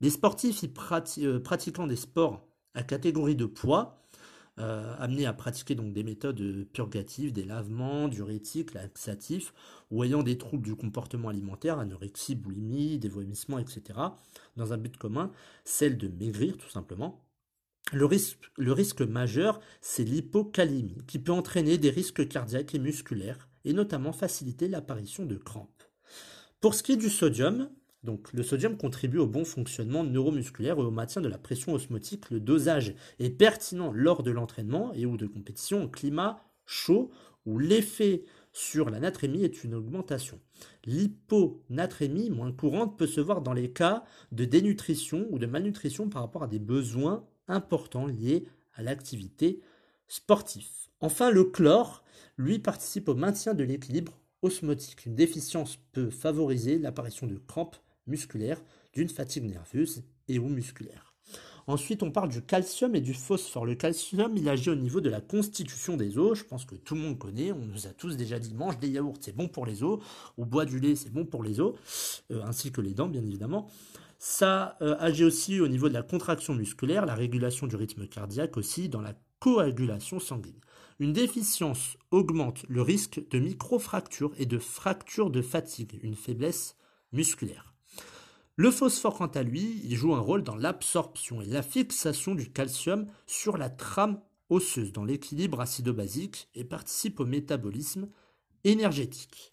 Les 0.00 0.10
sportifs 0.10 0.64
euh, 1.18 1.40
pratiquant 1.40 1.86
des 1.86 1.96
sports 1.96 2.48
à 2.74 2.82
catégorie 2.82 3.36
de 3.36 3.46
poids, 3.46 4.02
euh, 4.60 4.94
amenés 4.98 5.26
à 5.26 5.32
pratiquer 5.32 5.74
donc 5.74 5.92
des 5.92 6.02
méthodes 6.02 6.66
purgatives, 6.72 7.32
des 7.32 7.44
lavements, 7.44 8.08
diurétiques, 8.08 8.74
laxatifs, 8.74 9.54
ou 9.90 10.04
ayant 10.04 10.22
des 10.22 10.38
troubles 10.38 10.64
du 10.64 10.76
comportement 10.76 11.30
alimentaire, 11.30 11.78
anorexie, 11.78 12.34
boulimie, 12.34 12.98
des 12.98 13.08
vomissements, 13.08 13.58
etc., 13.58 13.98
dans 14.56 14.72
un 14.72 14.78
but 14.78 14.96
commun, 14.96 15.32
celle 15.64 15.96
de 15.96 16.08
maigrir 16.08 16.58
tout 16.58 16.68
simplement. 16.68 17.24
Le 17.92 18.04
risque, 18.04 19.00
majeur, 19.00 19.60
c'est 19.80 20.04
l'hypocalémie, 20.04 21.02
qui 21.06 21.18
peut 21.18 21.32
entraîner 21.32 21.78
des 21.78 21.90
risques 21.90 22.28
cardiaques 22.28 22.74
et 22.74 22.78
musculaires, 22.78 23.48
et 23.64 23.72
notamment 23.72 24.12
faciliter 24.12 24.68
l'apparition 24.68 25.26
de 25.26 25.36
crampes. 25.36 25.82
Pour 26.60 26.74
ce 26.74 26.82
qui 26.82 26.92
est 26.92 26.96
du 26.96 27.10
sodium, 27.10 27.70
donc 28.02 28.32
le 28.32 28.42
sodium 28.42 28.76
contribue 28.76 29.18
au 29.18 29.26
bon 29.26 29.44
fonctionnement 29.44 30.04
neuromusculaire 30.04 30.78
et 30.78 30.82
au 30.82 30.90
maintien 30.90 31.20
de 31.20 31.28
la 31.28 31.38
pression 31.38 31.74
osmotique. 31.74 32.30
Le 32.30 32.40
dosage 32.40 32.94
est 33.18 33.30
pertinent 33.30 33.92
lors 33.92 34.22
de 34.22 34.30
l'entraînement 34.30 34.92
et 34.94 35.04
ou 35.04 35.16
de 35.16 35.26
compétition 35.26 35.84
en 35.84 35.88
climat 35.88 36.42
chaud 36.64 37.10
où 37.46 37.58
l'effet 37.58 38.24
sur 38.52 38.90
la 38.90 39.00
natrémie 39.00 39.44
est 39.44 39.64
une 39.64 39.74
augmentation. 39.74 40.40
L'hyponatrémie 40.84 42.30
moins 42.30 42.52
courante 42.52 42.98
peut 42.98 43.06
se 43.06 43.20
voir 43.20 43.42
dans 43.42 43.52
les 43.52 43.70
cas 43.70 44.04
de 44.32 44.44
dénutrition 44.44 45.26
ou 45.30 45.38
de 45.38 45.46
malnutrition 45.46 46.08
par 46.08 46.22
rapport 46.22 46.42
à 46.42 46.48
des 46.48 46.58
besoins 46.58 47.24
importants 47.48 48.06
liés 48.06 48.46
à 48.74 48.82
l'activité 48.82 49.60
sportive. 50.08 50.66
Enfin, 51.00 51.30
le 51.30 51.44
chlore 51.44 52.02
lui 52.36 52.58
participe 52.58 53.08
au 53.08 53.14
maintien 53.14 53.54
de 53.54 53.64
l'équilibre 53.64 54.18
osmotique. 54.42 55.06
Une 55.06 55.14
déficience 55.14 55.78
peut 55.92 56.10
favoriser 56.10 56.78
l'apparition 56.78 57.26
de 57.26 57.36
crampes 57.36 57.76
musculaires, 58.06 58.62
d'une 58.94 59.08
fatigue 59.08 59.44
nerveuse 59.44 60.02
et 60.28 60.38
ou 60.38 60.48
musculaire. 60.48 61.10
Ensuite, 61.66 62.02
on 62.02 62.10
parle 62.10 62.30
du 62.30 62.42
calcium 62.42 62.96
et 62.96 63.00
du 63.00 63.14
phosphore. 63.14 63.64
Le 63.64 63.74
calcium, 63.74 64.36
il 64.36 64.48
agit 64.48 64.70
au 64.70 64.74
niveau 64.74 65.00
de 65.00 65.08
la 65.08 65.20
constitution 65.20 65.96
des 65.96 66.18
os. 66.18 66.38
Je 66.38 66.44
pense 66.44 66.64
que 66.64 66.74
tout 66.74 66.94
le 66.94 67.00
monde 67.00 67.18
connaît. 67.18 67.52
On 67.52 67.64
nous 67.64 67.86
a 67.86 67.90
tous 67.90 68.16
déjà 68.16 68.38
dit 68.38 68.54
mange 68.54 68.78
des 68.78 68.88
yaourts, 68.88 69.18
c'est 69.20 69.36
bon 69.36 69.46
pour 69.46 69.66
les 69.66 69.82
os. 69.84 70.00
Ou 70.36 70.46
bois 70.46 70.64
du 70.64 70.80
lait, 70.80 70.96
c'est 70.96 71.12
bon 71.12 71.24
pour 71.24 71.44
les 71.44 71.60
os, 71.60 71.74
euh, 72.32 72.42
ainsi 72.44 72.72
que 72.72 72.80
les 72.80 72.94
dents, 72.94 73.08
bien 73.08 73.24
évidemment. 73.24 73.68
Ça 74.18 74.76
euh, 74.82 74.96
agit 74.98 75.24
aussi 75.24 75.60
au 75.60 75.68
niveau 75.68 75.88
de 75.88 75.94
la 75.94 76.02
contraction 76.02 76.54
musculaire, 76.54 77.06
la 77.06 77.14
régulation 77.14 77.66
du 77.66 77.76
rythme 77.76 78.06
cardiaque 78.06 78.56
aussi, 78.56 78.88
dans 78.88 79.00
la 79.00 79.14
coagulation 79.38 80.18
sanguine. 80.18 80.60
Une 80.98 81.12
déficience 81.12 81.96
augmente 82.10 82.64
le 82.68 82.82
risque 82.82 83.22
de 83.30 83.38
microfractures 83.38 84.32
et 84.38 84.44
de 84.44 84.58
fractures 84.58 85.30
de 85.30 85.40
fatigue, 85.40 85.98
une 86.02 86.16
faiblesse 86.16 86.76
musculaire. 87.12 87.69
Le 88.60 88.70
phosphore, 88.70 89.16
quant 89.16 89.26
à 89.26 89.42
lui, 89.42 89.80
il 89.84 89.96
joue 89.96 90.14
un 90.14 90.20
rôle 90.20 90.42
dans 90.42 90.54
l'absorption 90.54 91.40
et 91.40 91.46
la 91.46 91.62
fixation 91.62 92.34
du 92.34 92.52
calcium 92.52 93.06
sur 93.26 93.56
la 93.56 93.70
trame 93.70 94.20
osseuse, 94.50 94.92
dans 94.92 95.02
l'équilibre 95.02 95.62
acido-basique 95.62 96.46
et 96.54 96.64
participe 96.64 97.20
au 97.20 97.24
métabolisme 97.24 98.10
énergétique. 98.64 99.50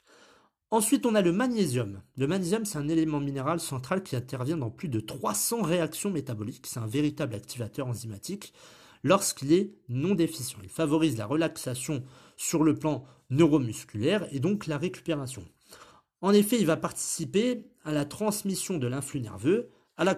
Ensuite, 0.71 1.05
on 1.05 1.15
a 1.15 1.21
le 1.21 1.31
magnésium. 1.31 2.01
Le 2.17 2.27
magnésium, 2.27 2.65
c'est 2.65 2.79
un 2.79 2.89
élément 2.89 3.21
minéral 3.21 3.61
central 3.61 4.03
qui 4.03 4.17
intervient 4.17 4.57
dans 4.57 4.71
plus 4.71 4.89
de 4.89 4.99
300 4.99 5.61
réactions 5.61 6.11
métaboliques. 6.11 6.67
C'est 6.67 6.81
un 6.81 6.85
véritable 6.85 7.35
activateur 7.35 7.87
enzymatique 7.87 8.51
lorsqu'il 9.03 9.53
est 9.53 9.71
non 9.87 10.15
déficient. 10.15 10.59
Il 10.63 10.69
favorise 10.69 11.17
la 11.17 11.27
relaxation 11.27 12.03
sur 12.35 12.61
le 12.61 12.75
plan 12.75 13.05
neuromusculaire 13.29 14.27
et 14.33 14.41
donc 14.41 14.67
la 14.67 14.77
récupération. 14.77 15.45
En 16.19 16.33
effet, 16.33 16.59
il 16.59 16.65
va 16.65 16.77
participer 16.77 17.63
à 17.87 17.93
la 17.93 18.03
transmission 18.03 18.77
de 18.77 18.85
l'influx 18.85 19.21
nerveux, 19.21 19.69
à 19.95 20.03
la, 20.03 20.13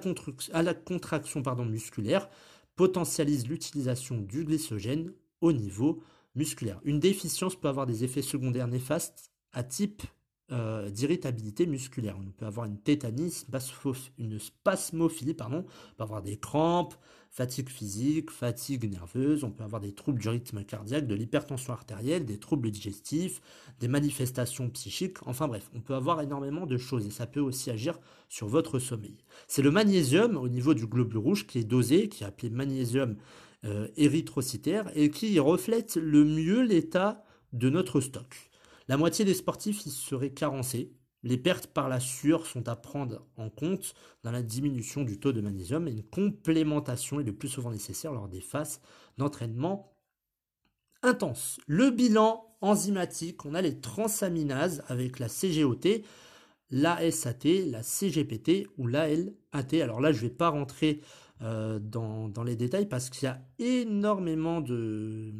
contraction 0.73 1.43
musculaire, 1.65 2.27
potentialise 2.75 3.47
l'utilisation 3.47 4.17
du 4.17 4.43
glycogène 4.43 5.13
au 5.39 5.53
niveau 5.53 6.01
musculaire. 6.33 6.81
Une 6.83 6.99
déficience 6.99 7.55
peut 7.55 7.67
avoir 7.67 7.85
des 7.85 8.03
effets 8.03 8.23
secondaires 8.23 8.67
néfastes 8.67 9.31
à 9.53 9.61
type 9.61 10.01
euh, 10.51 10.89
d'irritabilité 10.89 11.67
musculaire. 11.67 12.17
On 12.19 12.31
peut 12.31 12.47
avoir 12.47 12.65
une 12.65 12.79
tétanie, 12.79 13.31
une 14.17 14.39
spasmophilie, 14.39 15.35
pardon, 15.35 15.63
on 15.91 15.95
peut 15.95 16.03
avoir 16.03 16.23
des 16.23 16.37
crampes, 16.37 16.95
fatigue 17.29 17.69
physique, 17.69 18.31
fatigue 18.31 18.89
nerveuse, 18.89 19.43
on 19.43 19.51
peut 19.51 19.63
avoir 19.63 19.81
des 19.81 19.93
troubles 19.93 20.19
du 20.19 20.29
rythme 20.29 20.63
cardiaque, 20.63 21.07
de 21.07 21.15
l'hypertension 21.15 21.73
artérielle, 21.73 22.25
des 22.25 22.39
troubles 22.39 22.71
digestifs, 22.71 23.41
des 23.79 23.87
manifestations 23.87 24.69
psychiques, 24.69 25.17
enfin 25.25 25.47
bref, 25.47 25.69
on 25.75 25.79
peut 25.79 25.93
avoir 25.93 26.21
énormément 26.21 26.65
de 26.65 26.77
choses 26.77 27.05
et 27.05 27.11
ça 27.11 27.27
peut 27.27 27.39
aussi 27.39 27.69
agir 27.69 27.99
sur 28.27 28.47
votre 28.47 28.79
sommeil. 28.79 29.17
C'est 29.47 29.61
le 29.61 29.71
magnésium 29.71 30.37
au 30.37 30.49
niveau 30.49 30.73
du 30.73 30.87
globule 30.87 31.19
rouge 31.19 31.47
qui 31.47 31.59
est 31.59 31.63
dosé, 31.63 32.09
qui 32.09 32.23
est 32.23 32.27
appelé 32.27 32.49
magnésium 32.49 33.15
euh, 33.65 33.87
érythrocytaire 33.97 34.89
et 34.95 35.11
qui 35.11 35.39
reflète 35.39 35.97
le 35.97 36.23
mieux 36.23 36.61
l'état 36.61 37.23
de 37.53 37.69
notre 37.69 38.01
stock. 38.01 38.49
La 38.87 38.97
moitié 38.97 39.23
des 39.23 39.33
sportifs 39.33 39.85
y 39.85 39.91
seraient 39.91 40.31
carencés. 40.31 40.91
Les 41.23 41.37
pertes 41.37 41.67
par 41.67 41.89
la 41.89 41.99
sueur 41.99 42.45
sont 42.45 42.67
à 42.69 42.75
prendre 42.75 43.25
en 43.35 43.49
compte 43.49 43.93
dans 44.23 44.31
la 44.31 44.41
diminution 44.41 45.03
du 45.03 45.19
taux 45.19 45.33
de 45.33 45.41
magnésium 45.41 45.87
et 45.87 45.91
une 45.91 46.03
complémentation 46.03 47.19
est 47.19 47.25
le 47.25 47.35
plus 47.35 47.49
souvent 47.49 47.71
nécessaire 47.71 48.13
lors 48.13 48.29
des 48.29 48.41
phases 48.41 48.79
d'entraînement 49.17 49.93
intense. 51.03 51.59
Le 51.67 51.91
bilan 51.91 52.45
enzymatique, 52.61 53.45
on 53.45 53.53
a 53.53 53.61
les 53.61 53.79
transaminases 53.79 54.83
avec 54.87 55.19
la 55.19 55.27
CGOT, 55.27 56.03
la 56.71 57.11
SAT, 57.11 57.65
la 57.67 57.83
CGPT 57.83 58.67
ou 58.77 58.87
la 58.87 59.07
LAT. 59.09 59.81
Alors 59.81 59.99
là, 60.01 60.11
je 60.11 60.23
ne 60.23 60.29
vais 60.29 60.35
pas 60.35 60.49
rentrer 60.49 61.01
euh, 61.41 61.79
dans, 61.79 62.43
les 62.45 62.55
détails 62.55 62.87
parce 62.87 63.09
qu'il 63.09 63.23
y 63.23 63.27
a 63.27 63.41
énormément 63.59 64.61
de, 64.61 65.31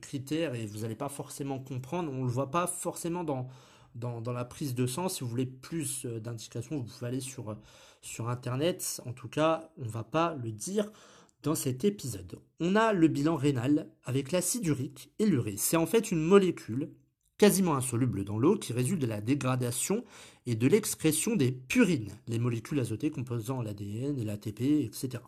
critères 0.00 0.54
et 0.54 0.66
vous 0.66 0.80
n'allez 0.80 0.94
pas 0.94 1.08
forcément 1.08 1.58
comprendre. 1.58 2.10
On 2.12 2.20
ne 2.20 2.26
le 2.26 2.30
voit 2.30 2.50
pas 2.50 2.66
forcément 2.66 3.24
dans, 3.24 3.48
dans, 3.94 4.20
la 4.32 4.44
prise 4.44 4.74
de 4.74 4.86
sang. 4.86 5.08
Si 5.08 5.22
vous 5.22 5.30
voulez 5.30 5.46
plus 5.46 6.04
euh, 6.04 6.20
d'indications, 6.20 6.76
vous 6.76 6.84
pouvez 6.84 7.06
aller 7.06 7.20
sur, 7.20 7.56
sur 8.00 8.28
Internet. 8.28 9.00
En 9.06 9.12
tout 9.12 9.28
cas, 9.28 9.70
on 9.78 9.84
ne 9.84 9.90
va 9.90 10.04
pas 10.04 10.36
le 10.42 10.52
dire 10.52 10.90
dans 11.42 11.54
cet 11.54 11.84
épisode. 11.84 12.38
On 12.60 12.76
a 12.76 12.92
le 12.92 13.08
bilan 13.08 13.36
rénal 13.36 13.88
avec 14.04 14.32
l'acide 14.32 14.66
urique 14.66 15.10
et 15.18 15.26
l'urée. 15.26 15.56
C'est 15.56 15.76
en 15.76 15.86
fait 15.86 16.10
une 16.10 16.22
molécule 16.22 16.90
quasiment 17.38 17.74
insoluble 17.74 18.24
dans 18.24 18.38
l'eau 18.38 18.56
qui 18.56 18.72
résulte 18.72 19.02
de 19.02 19.06
la 19.06 19.20
dégradation 19.20 20.04
et 20.46 20.54
de 20.54 20.68
l'excrétion 20.68 21.34
des 21.34 21.50
purines, 21.50 22.12
les 22.28 22.38
molécules 22.38 22.78
azotées 22.78 23.10
composant 23.10 23.62
l'ADN 23.62 24.24
l'ATP, 24.24 24.60
etc. 24.84 25.24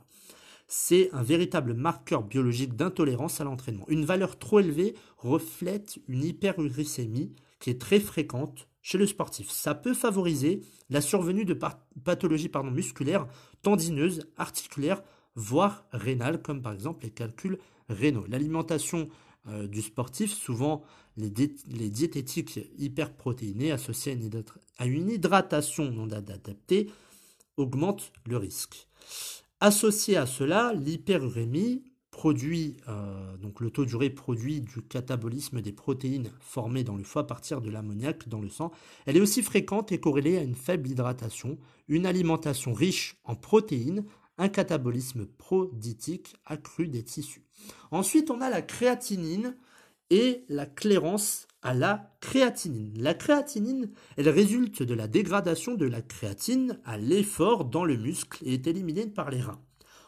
C'est 0.68 1.12
un 1.12 1.22
véritable 1.22 1.74
marqueur 1.74 2.22
biologique 2.22 2.76
d'intolérance 2.76 3.40
à 3.40 3.44
l'entraînement. 3.44 3.84
Une 3.88 4.04
valeur 4.04 4.38
trop 4.38 4.60
élevée 4.60 4.94
reflète 5.18 5.98
une 6.08 6.24
hyperuricémie 6.24 7.34
qui 7.58 7.70
est 7.70 7.80
très 7.80 8.00
fréquente 8.00 8.68
chez 8.82 8.98
le 8.98 9.06
sportif. 9.06 9.50
Ça 9.50 9.74
peut 9.74 9.94
favoriser 9.94 10.60
la 10.90 11.00
survenue 11.00 11.44
de 11.44 11.58
pathologies 12.04 12.50
musculaires, 12.70 13.26
tendineuses, 13.62 14.28
articulaires, 14.36 15.02
voire 15.34 15.86
rénales, 15.92 16.42
comme 16.42 16.62
par 16.62 16.72
exemple 16.72 17.04
les 17.04 17.10
calculs 17.10 17.58
rénaux. 17.88 18.26
L'alimentation 18.28 19.08
euh, 19.48 19.66
du 19.66 19.82
sportif, 19.82 20.32
souvent 20.32 20.84
les, 21.16 21.30
diététiques 21.30 22.60
hyperprotéinées 22.78 23.72
associées 23.72 24.18
à 24.78 24.86
une, 24.86 25.10
hydratation 25.10 25.90
non 25.90 26.10
adaptée 26.10 26.90
augmentent 27.56 28.12
le 28.26 28.36
risque. 28.36 28.88
Associé 29.60 30.16
à 30.16 30.26
cela, 30.26 30.72
l'hyperurémie 30.74 31.84
produit, 32.14 32.76
euh, 32.86 33.36
donc 33.38 33.60
le 33.60 33.70
taux 33.70 33.84
d'urée 33.84 34.08
produit 34.08 34.60
du 34.60 34.82
catabolisme 34.82 35.60
des 35.60 35.72
protéines 35.72 36.30
formées 36.38 36.84
dans 36.84 36.94
le 36.94 37.02
foie 37.02 37.22
à 37.22 37.24
partir 37.24 37.60
de 37.60 37.68
l'ammoniac 37.68 38.28
dans 38.28 38.40
le 38.40 38.48
sang, 38.48 38.70
elle 39.04 39.16
est 39.16 39.20
aussi 39.20 39.42
fréquente 39.42 39.90
et 39.90 39.98
corrélée 39.98 40.38
à 40.38 40.42
une 40.42 40.54
faible 40.54 40.88
hydratation, 40.88 41.58
une 41.88 42.06
alimentation 42.06 42.72
riche 42.72 43.16
en 43.24 43.34
protéines, 43.34 44.04
un 44.38 44.48
catabolisme 44.48 45.26
proditique 45.26 46.36
accru 46.46 46.86
des 46.86 47.02
tissus. 47.02 47.42
Ensuite, 47.90 48.30
on 48.30 48.40
a 48.40 48.48
la 48.48 48.62
créatinine 48.62 49.56
et 50.08 50.44
la 50.48 50.66
clairance 50.66 51.48
à 51.62 51.74
la 51.74 52.14
créatinine. 52.20 52.92
La 52.96 53.14
créatinine, 53.14 53.90
elle 54.16 54.28
résulte 54.28 54.84
de 54.84 54.94
la 54.94 55.08
dégradation 55.08 55.74
de 55.74 55.86
la 55.86 56.00
créatine 56.00 56.78
à 56.84 56.96
l'effort 56.96 57.64
dans 57.64 57.84
le 57.84 57.96
muscle 57.96 58.40
et 58.46 58.54
est 58.54 58.68
éliminée 58.68 59.08
par 59.08 59.30
les 59.30 59.40
reins. 59.40 59.60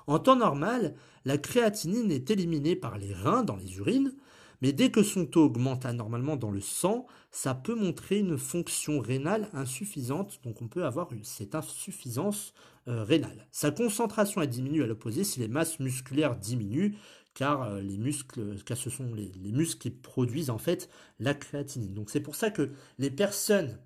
En 0.07 0.19
temps 0.19 0.37
normal, 0.37 0.95
la 1.25 1.38
créatinine 1.38 2.12
est 2.12 2.31
éliminée 2.31 2.77
par 2.77 2.99
les 2.99 3.12
reins 3.12 3.42
dans 3.42 3.57
les 3.57 3.77
urines, 3.79 4.14
mais 4.62 4.73
dès 4.73 4.90
que 4.90 5.03
son 5.03 5.27
taux 5.27 5.45
augmente 5.45 5.85
anormalement 5.85 6.37
dans 6.37 6.51
le 6.51 6.61
sang, 6.61 7.07
ça 7.31 7.55
peut 7.55 7.75
montrer 7.75 8.19
une 8.19 8.38
fonction 8.38 9.01
rénale 9.01 9.51
insuffisante, 9.53 10.40
donc 10.45 10.62
on 10.62 10.69
peut 10.69 10.85
avoir 10.85 11.09
cette 11.23 11.55
insuffisance 11.55 12.55
euh, 12.88 13.03
rénale. 13.03 13.47
Sa 13.51 13.71
concentration 13.71 14.40
est 14.40 14.47
diminue 14.47 14.83
à 14.83 14.87
l'opposé 14.87 15.25
si 15.25 15.40
les 15.40 15.49
masses 15.49 15.81
musculaires 15.81 16.37
diminuent, 16.37 16.95
car 17.35 17.64
euh, 17.64 17.81
les 17.83 17.99
muscles, 17.99 18.57
car 18.64 18.77
ce 18.77 18.88
sont 18.88 19.12
les, 19.14 19.53
muscles 19.53 19.79
qui 19.79 19.90
produisent 19.90 20.51
en 20.51 20.59
fait 20.59 20.88
la 21.21 21.35
créatinine. 21.35 21.92
Donc 21.92 22.11
c'est 22.11 22.21
pour 22.21 22.35
ça 22.35 22.51
que 22.51 22.71
les 22.99 23.11
personnes 23.11 23.79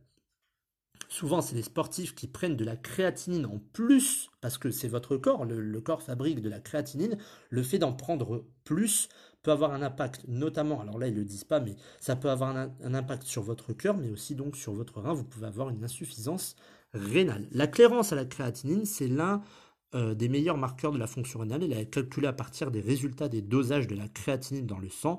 Souvent, 1.11 1.43
c'est 1.43 1.57
les 1.57 1.63
sportifs 1.63 2.15
qui 2.15 2.29
prennent 2.29 2.55
de 2.55 2.65
la 2.65 2.77
créatinine 2.77 3.45
en 3.45 3.59
plus, 3.73 4.31
parce 4.41 4.59
que 4.59 4.71
c'est 4.71 4.87
votre 4.87 5.17
corps, 5.17 5.45
le, 5.45 5.81
corps 5.81 6.05
fabrique 6.05 6.41
de 6.41 6.49
la 6.49 6.61
créatinine. 6.61 7.19
Le 7.51 7.65
fait 7.65 7.81
d'en 7.81 7.93
prendre 7.93 8.47
plus 8.63 9.09
peut 9.43 9.51
avoir 9.51 9.73
un 9.73 9.83
impact, 9.83 10.25
notamment, 10.29 10.81
alors 10.81 11.01
là 11.01 11.09
ils 11.09 11.15
ne 11.15 11.19
le 11.19 11.25
disent 11.25 11.43
pas, 11.43 11.59
mais 11.59 11.75
ça 11.99 12.15
peut 12.15 12.31
avoir 12.31 12.57
un, 12.57 12.95
impact 12.95 13.25
sur 13.25 13.43
votre 13.43 13.73
cœur, 13.73 13.97
mais 13.97 14.09
aussi 14.09 14.37
donc 14.37 14.57
sur 14.57 14.73
votre 14.73 15.01
rein. 15.01 15.13
Vous 15.13 15.25
pouvez 15.25 15.49
avoir 15.49 15.71
une 15.71 15.83
insuffisance 15.83 16.55
rénale. 16.95 17.49
La 17.51 17.67
clairance 17.67 18.13
à 18.13 18.17
la 18.17 18.25
créatinine, 18.25 18.85
c'est 18.85 19.09
l'un 19.09 19.43
euh, 19.97 20.15
des 20.15 20.29
meilleurs 20.29 20.59
marqueurs 20.59 20.93
de 20.93 20.99
la 20.99 21.09
fonction 21.09 21.41
rénale. 21.41 21.65
Elle 21.65 21.73
est 21.73 21.91
calculée 21.91 22.29
à 22.29 22.33
partir 22.33 22.71
des 22.71 22.81
résultats 22.81 23.29
des 23.29 23.43
dosages 23.43 23.89
de 23.89 23.97
la 23.97 24.07
créatinine 24.07 24.67
dans 24.67 24.79
le 24.79 24.89
sang 24.89 25.19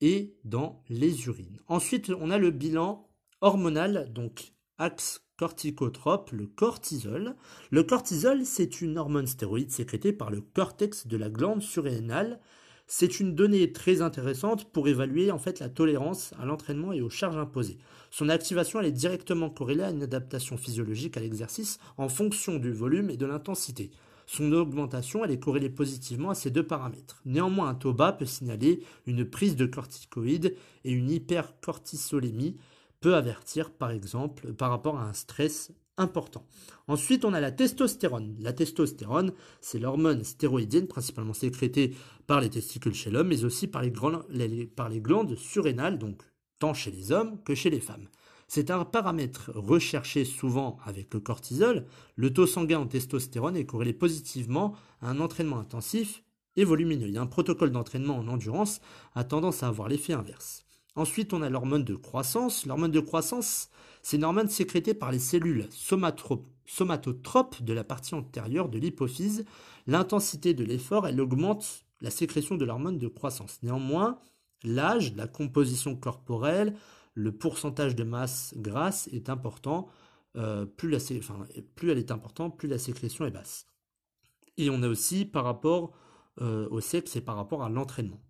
et 0.00 0.36
dans 0.44 0.84
les 0.88 1.26
urines. 1.26 1.58
Ensuite, 1.66 2.12
on 2.20 2.30
a 2.30 2.38
le 2.38 2.52
bilan 2.52 3.08
hormonal, 3.40 4.12
donc 4.12 4.52
axe 4.78 5.23
corticotrope, 5.36 6.30
le 6.32 6.46
cortisol. 6.46 7.34
Le 7.70 7.82
cortisol, 7.82 8.44
c'est 8.44 8.80
une 8.80 8.98
hormone 8.98 9.26
stéroïde 9.26 9.70
sécrétée 9.70 10.12
par 10.12 10.30
le 10.30 10.40
cortex 10.40 11.06
de 11.06 11.16
la 11.16 11.28
glande 11.28 11.62
surrénale. 11.62 12.40
C'est 12.86 13.18
une 13.18 13.34
donnée 13.34 13.72
très 13.72 14.02
intéressante 14.02 14.70
pour 14.70 14.88
évaluer 14.88 15.30
en 15.30 15.38
fait 15.38 15.58
la 15.60 15.70
tolérance 15.70 16.34
à 16.38 16.44
l'entraînement 16.44 16.92
et 16.92 17.00
aux 17.00 17.10
charges 17.10 17.38
imposées. 17.38 17.78
Son 18.10 18.28
activation 18.28 18.80
est 18.80 18.92
directement 18.92 19.50
corrélée 19.50 19.82
à 19.82 19.90
une 19.90 20.02
adaptation 20.02 20.56
physiologique 20.56 21.16
à 21.16 21.20
l'exercice 21.20 21.78
en 21.96 22.08
fonction 22.08 22.56
du 22.56 22.72
volume 22.72 23.10
et 23.10 23.16
de 23.16 23.26
l'intensité. 23.26 23.90
Son 24.26 24.52
augmentation 24.52 25.24
est 25.24 25.38
corrélée 25.38 25.70
positivement 25.70 26.30
à 26.30 26.34
ces 26.34 26.50
deux 26.50 26.66
paramètres. 26.66 27.20
Néanmoins, 27.24 27.68
un 27.68 27.74
taux 27.74 27.92
bas 27.92 28.12
peut 28.12 28.24
signaler 28.24 28.82
une 29.06 29.24
prise 29.24 29.56
de 29.56 29.66
corticoïdes 29.66 30.56
et 30.84 30.92
une 30.92 31.10
hypercortisolémie 31.10 32.56
avertir 33.12 33.70
par 33.70 33.90
exemple 33.90 34.52
par 34.54 34.70
rapport 34.70 34.98
à 34.98 35.04
un 35.04 35.12
stress 35.12 35.72
important. 35.96 36.46
Ensuite, 36.88 37.24
on 37.24 37.32
a 37.32 37.40
la 37.40 37.52
testostérone. 37.52 38.36
La 38.40 38.52
testostérone, 38.52 39.32
c'est 39.60 39.78
l'hormone 39.78 40.24
stéroïdienne 40.24 40.88
principalement 40.88 41.34
sécrétée 41.34 41.94
par 42.26 42.40
les 42.40 42.50
testicules 42.50 42.94
chez 42.94 43.10
l'homme, 43.10 43.28
mais 43.28 43.44
aussi 43.44 43.68
par 43.68 43.82
les, 43.82 43.90
glandes 45.00 45.36
surrénales, 45.36 45.98
donc 45.98 46.22
tant 46.58 46.74
chez 46.74 46.90
les 46.90 47.12
hommes 47.12 47.42
que 47.44 47.54
chez 47.54 47.70
les 47.70 47.80
femmes. 47.80 48.08
C'est 48.48 48.70
un 48.70 48.84
paramètre 48.84 49.50
recherché 49.54 50.24
souvent 50.24 50.78
avec 50.84 51.14
le 51.14 51.20
cortisol. 51.20 51.86
Le 52.16 52.32
taux 52.32 52.46
sanguin 52.46 52.80
en 52.80 52.86
testostérone 52.86 53.56
est 53.56 53.66
corrélé 53.66 53.92
positivement 53.92 54.74
à 55.00 55.10
un 55.10 55.20
entraînement 55.20 55.58
intensif 55.58 56.22
et 56.56 56.64
volumineux. 56.64 57.18
un 57.18 57.26
protocole 57.26 57.70
d'entraînement 57.70 58.16
en 58.16 58.28
endurance 58.28 58.80
a 59.14 59.24
tendance 59.24 59.62
à 59.62 59.68
avoir 59.68 59.88
l'effet 59.88 60.12
inverse. 60.12 60.63
Ensuite, 60.96 61.32
on 61.32 61.42
a 61.42 61.50
l'hormone 61.50 61.84
de 61.84 61.96
croissance. 61.96 62.66
L'hormone 62.66 62.90
de 62.90 63.00
croissance, 63.00 63.68
c'est 64.02 64.16
une 64.16 64.24
hormone 64.24 64.48
sécrétée 64.48 64.94
par 64.94 65.10
les 65.10 65.18
cellules 65.18 65.68
somatotropes 65.70 67.62
de 67.62 67.72
la 67.72 67.84
partie 67.84 68.14
antérieure 68.14 68.68
de 68.68 68.78
l'hypophyse. 68.78 69.44
L'intensité 69.86 70.54
de 70.54 70.64
l'effort, 70.64 71.06
elle 71.06 71.20
augmente 71.20 71.84
la 72.00 72.10
sécrétion 72.10 72.56
de 72.56 72.64
l'hormone 72.64 72.98
de 72.98 73.08
croissance. 73.08 73.58
Néanmoins, 73.62 74.18
l'âge, 74.62 75.14
la 75.16 75.26
composition 75.26 75.96
corporelle, 75.96 76.76
le 77.14 77.32
pourcentage 77.32 77.96
de 77.96 78.04
masse 78.04 78.54
grasse 78.56 79.08
est 79.12 79.28
important. 79.28 79.88
Euh, 80.36 80.66
plus, 80.66 80.94
elle 80.94 81.98
est 81.98 82.10
importante, 82.10 82.56
plus 82.56 82.68
la 82.68 82.78
sécrétion 82.78 83.24
est 83.24 83.30
basse. 83.30 83.66
Et 84.56 84.70
on 84.70 84.82
a 84.82 84.88
aussi 84.88 85.24
par 85.24 85.44
rapport 85.44 85.92
euh, 86.40 86.68
au 86.70 86.80
sexe 86.80 87.16
et 87.16 87.20
par 87.20 87.36
rapport 87.36 87.62
à 87.62 87.68
l'entraînement. 87.68 88.20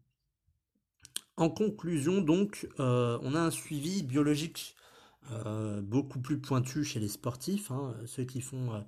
En 1.36 1.50
conclusion, 1.50 2.20
donc, 2.20 2.68
euh, 2.78 3.18
on 3.22 3.34
a 3.34 3.40
un 3.40 3.50
suivi 3.50 4.02
biologique 4.02 4.76
beaucoup 5.82 6.20
plus 6.20 6.38
pointu 6.38 6.84
chez 6.84 7.00
les 7.00 7.08
sportifs, 7.08 7.70
hein, 7.70 7.94
ceux 8.04 8.24
qui 8.24 8.42
font 8.42 8.84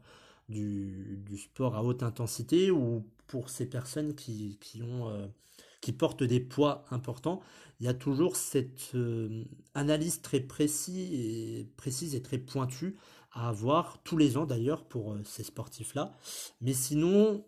du, 0.49 1.39
sport 1.39 1.77
à 1.77 1.83
haute 1.83 2.03
intensité 2.03 2.71
ou 2.71 3.05
pour 3.27 3.51
ces 3.51 3.67
personnes 3.67 4.15
qui, 4.15 4.59
portent 5.99 6.23
des 6.23 6.41
poids 6.41 6.85
importants, 6.91 7.41
il 7.81 7.87
y 7.87 7.89
a 7.89 7.95
toujours 7.95 8.37
cette 8.37 8.93
euh, 8.95 9.45
analyse 9.75 10.23
très 10.23 10.41
précise 10.41 12.15
et, 12.15 12.23
très 12.23 12.39
pointue 12.39 12.97
à 13.33 13.49
avoir 13.49 14.03
tous 14.03 14.17
les 14.17 14.37
ans 14.37 14.47
d'ailleurs 14.47 14.85
pour 14.85 15.13
euh, 15.13 15.21
ces 15.25 15.43
sportifs-là. 15.43 16.13
Mais 16.61 16.73
sinon, 16.73 17.45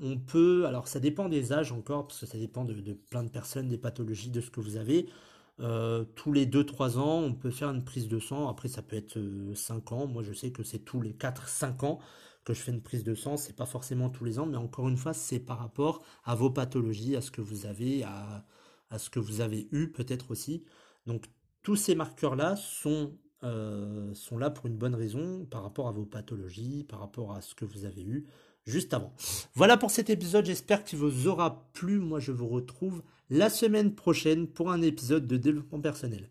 on 0.00 0.18
peut, 0.18 0.66
alors 0.66 0.88
ça 0.88 1.00
dépend 1.00 1.28
des 1.28 1.52
âges 1.52 1.72
encore, 1.72 2.06
parce 2.08 2.20
que 2.20 2.26
ça 2.26 2.38
dépend 2.38 2.64
de, 2.64 2.74
plein 2.92 3.22
de 3.24 3.30
personnes, 3.30 3.68
des 3.68 3.78
pathologies, 3.78 4.30
de 4.30 4.40
ce 4.40 4.50
que 4.50 4.60
vous 4.60 4.76
avez. 4.76 5.08
Euh, 5.60 6.04
tous 6.16 6.32
les 6.32 6.46
2-3 6.46 6.98
ans, 6.98 7.20
on 7.20 7.34
peut 7.34 7.50
faire 7.50 7.70
une 7.70 7.84
prise 7.84 8.08
de 8.08 8.18
sang. 8.18 8.48
Après, 8.48 8.68
ça 8.68 8.82
peut 8.82 8.96
être 8.96 9.18
5 9.54 9.92
ans. 9.92 10.06
Moi, 10.06 10.22
je 10.22 10.32
sais 10.32 10.50
que 10.50 10.62
c'est 10.62 10.80
tous 10.80 11.00
les 11.00 11.12
4-5 11.12 11.84
ans 11.84 11.98
que 12.44 12.54
je 12.54 12.60
fais 12.60 12.72
une 12.72 12.82
prise 12.82 13.04
de 13.04 13.14
sang. 13.14 13.36
C'est 13.36 13.54
pas 13.54 13.66
forcément 13.66 14.10
tous 14.10 14.24
les 14.24 14.38
ans, 14.38 14.46
mais 14.46 14.56
encore 14.56 14.88
une 14.88 14.96
fois, 14.96 15.12
c'est 15.14 15.38
par 15.40 15.58
rapport 15.58 16.02
à 16.24 16.34
vos 16.34 16.50
pathologies, 16.50 17.16
à 17.16 17.20
ce 17.20 17.30
que 17.30 17.40
vous 17.40 17.66
avez, 17.66 18.02
à, 18.04 18.44
ce 18.98 19.10
que 19.10 19.20
vous 19.20 19.40
avez 19.40 19.68
eu 19.72 19.90
peut-être 19.92 20.30
aussi. 20.30 20.64
Donc, 21.06 21.26
tous 21.62 21.76
ces 21.76 21.94
marqueurs-là 21.94 22.56
euh, 23.44 24.14
sont 24.14 24.38
là 24.38 24.50
pour 24.50 24.66
une 24.66 24.76
bonne 24.76 24.94
raison 24.94 25.46
par 25.46 25.62
rapport 25.62 25.88
à 25.88 25.92
vos 25.92 26.06
pathologies, 26.06 26.84
par 26.84 27.00
rapport 27.00 27.32
à 27.32 27.40
ce 27.40 27.54
que 27.54 27.64
vous 27.64 27.84
avez 27.84 28.02
eu 28.02 28.26
juste 28.66 28.94
avant. 28.94 29.12
Voilà 29.54 29.76
pour 29.76 29.90
cet 29.90 30.10
épisode, 30.10 30.46
j'espère 30.46 30.84
qu'il 30.84 30.98
vous 30.98 31.26
aura 31.26 31.68
plu. 31.72 31.98
Moi, 31.98 32.20
je 32.20 32.32
vous 32.32 32.48
retrouve 32.48 33.02
la 33.30 33.50
semaine 33.50 33.94
prochaine 33.94 34.46
pour 34.46 34.70
un 34.70 34.82
épisode 34.82 35.26
de 35.26 35.36
développement 35.36 35.80
personnel. 35.80 36.28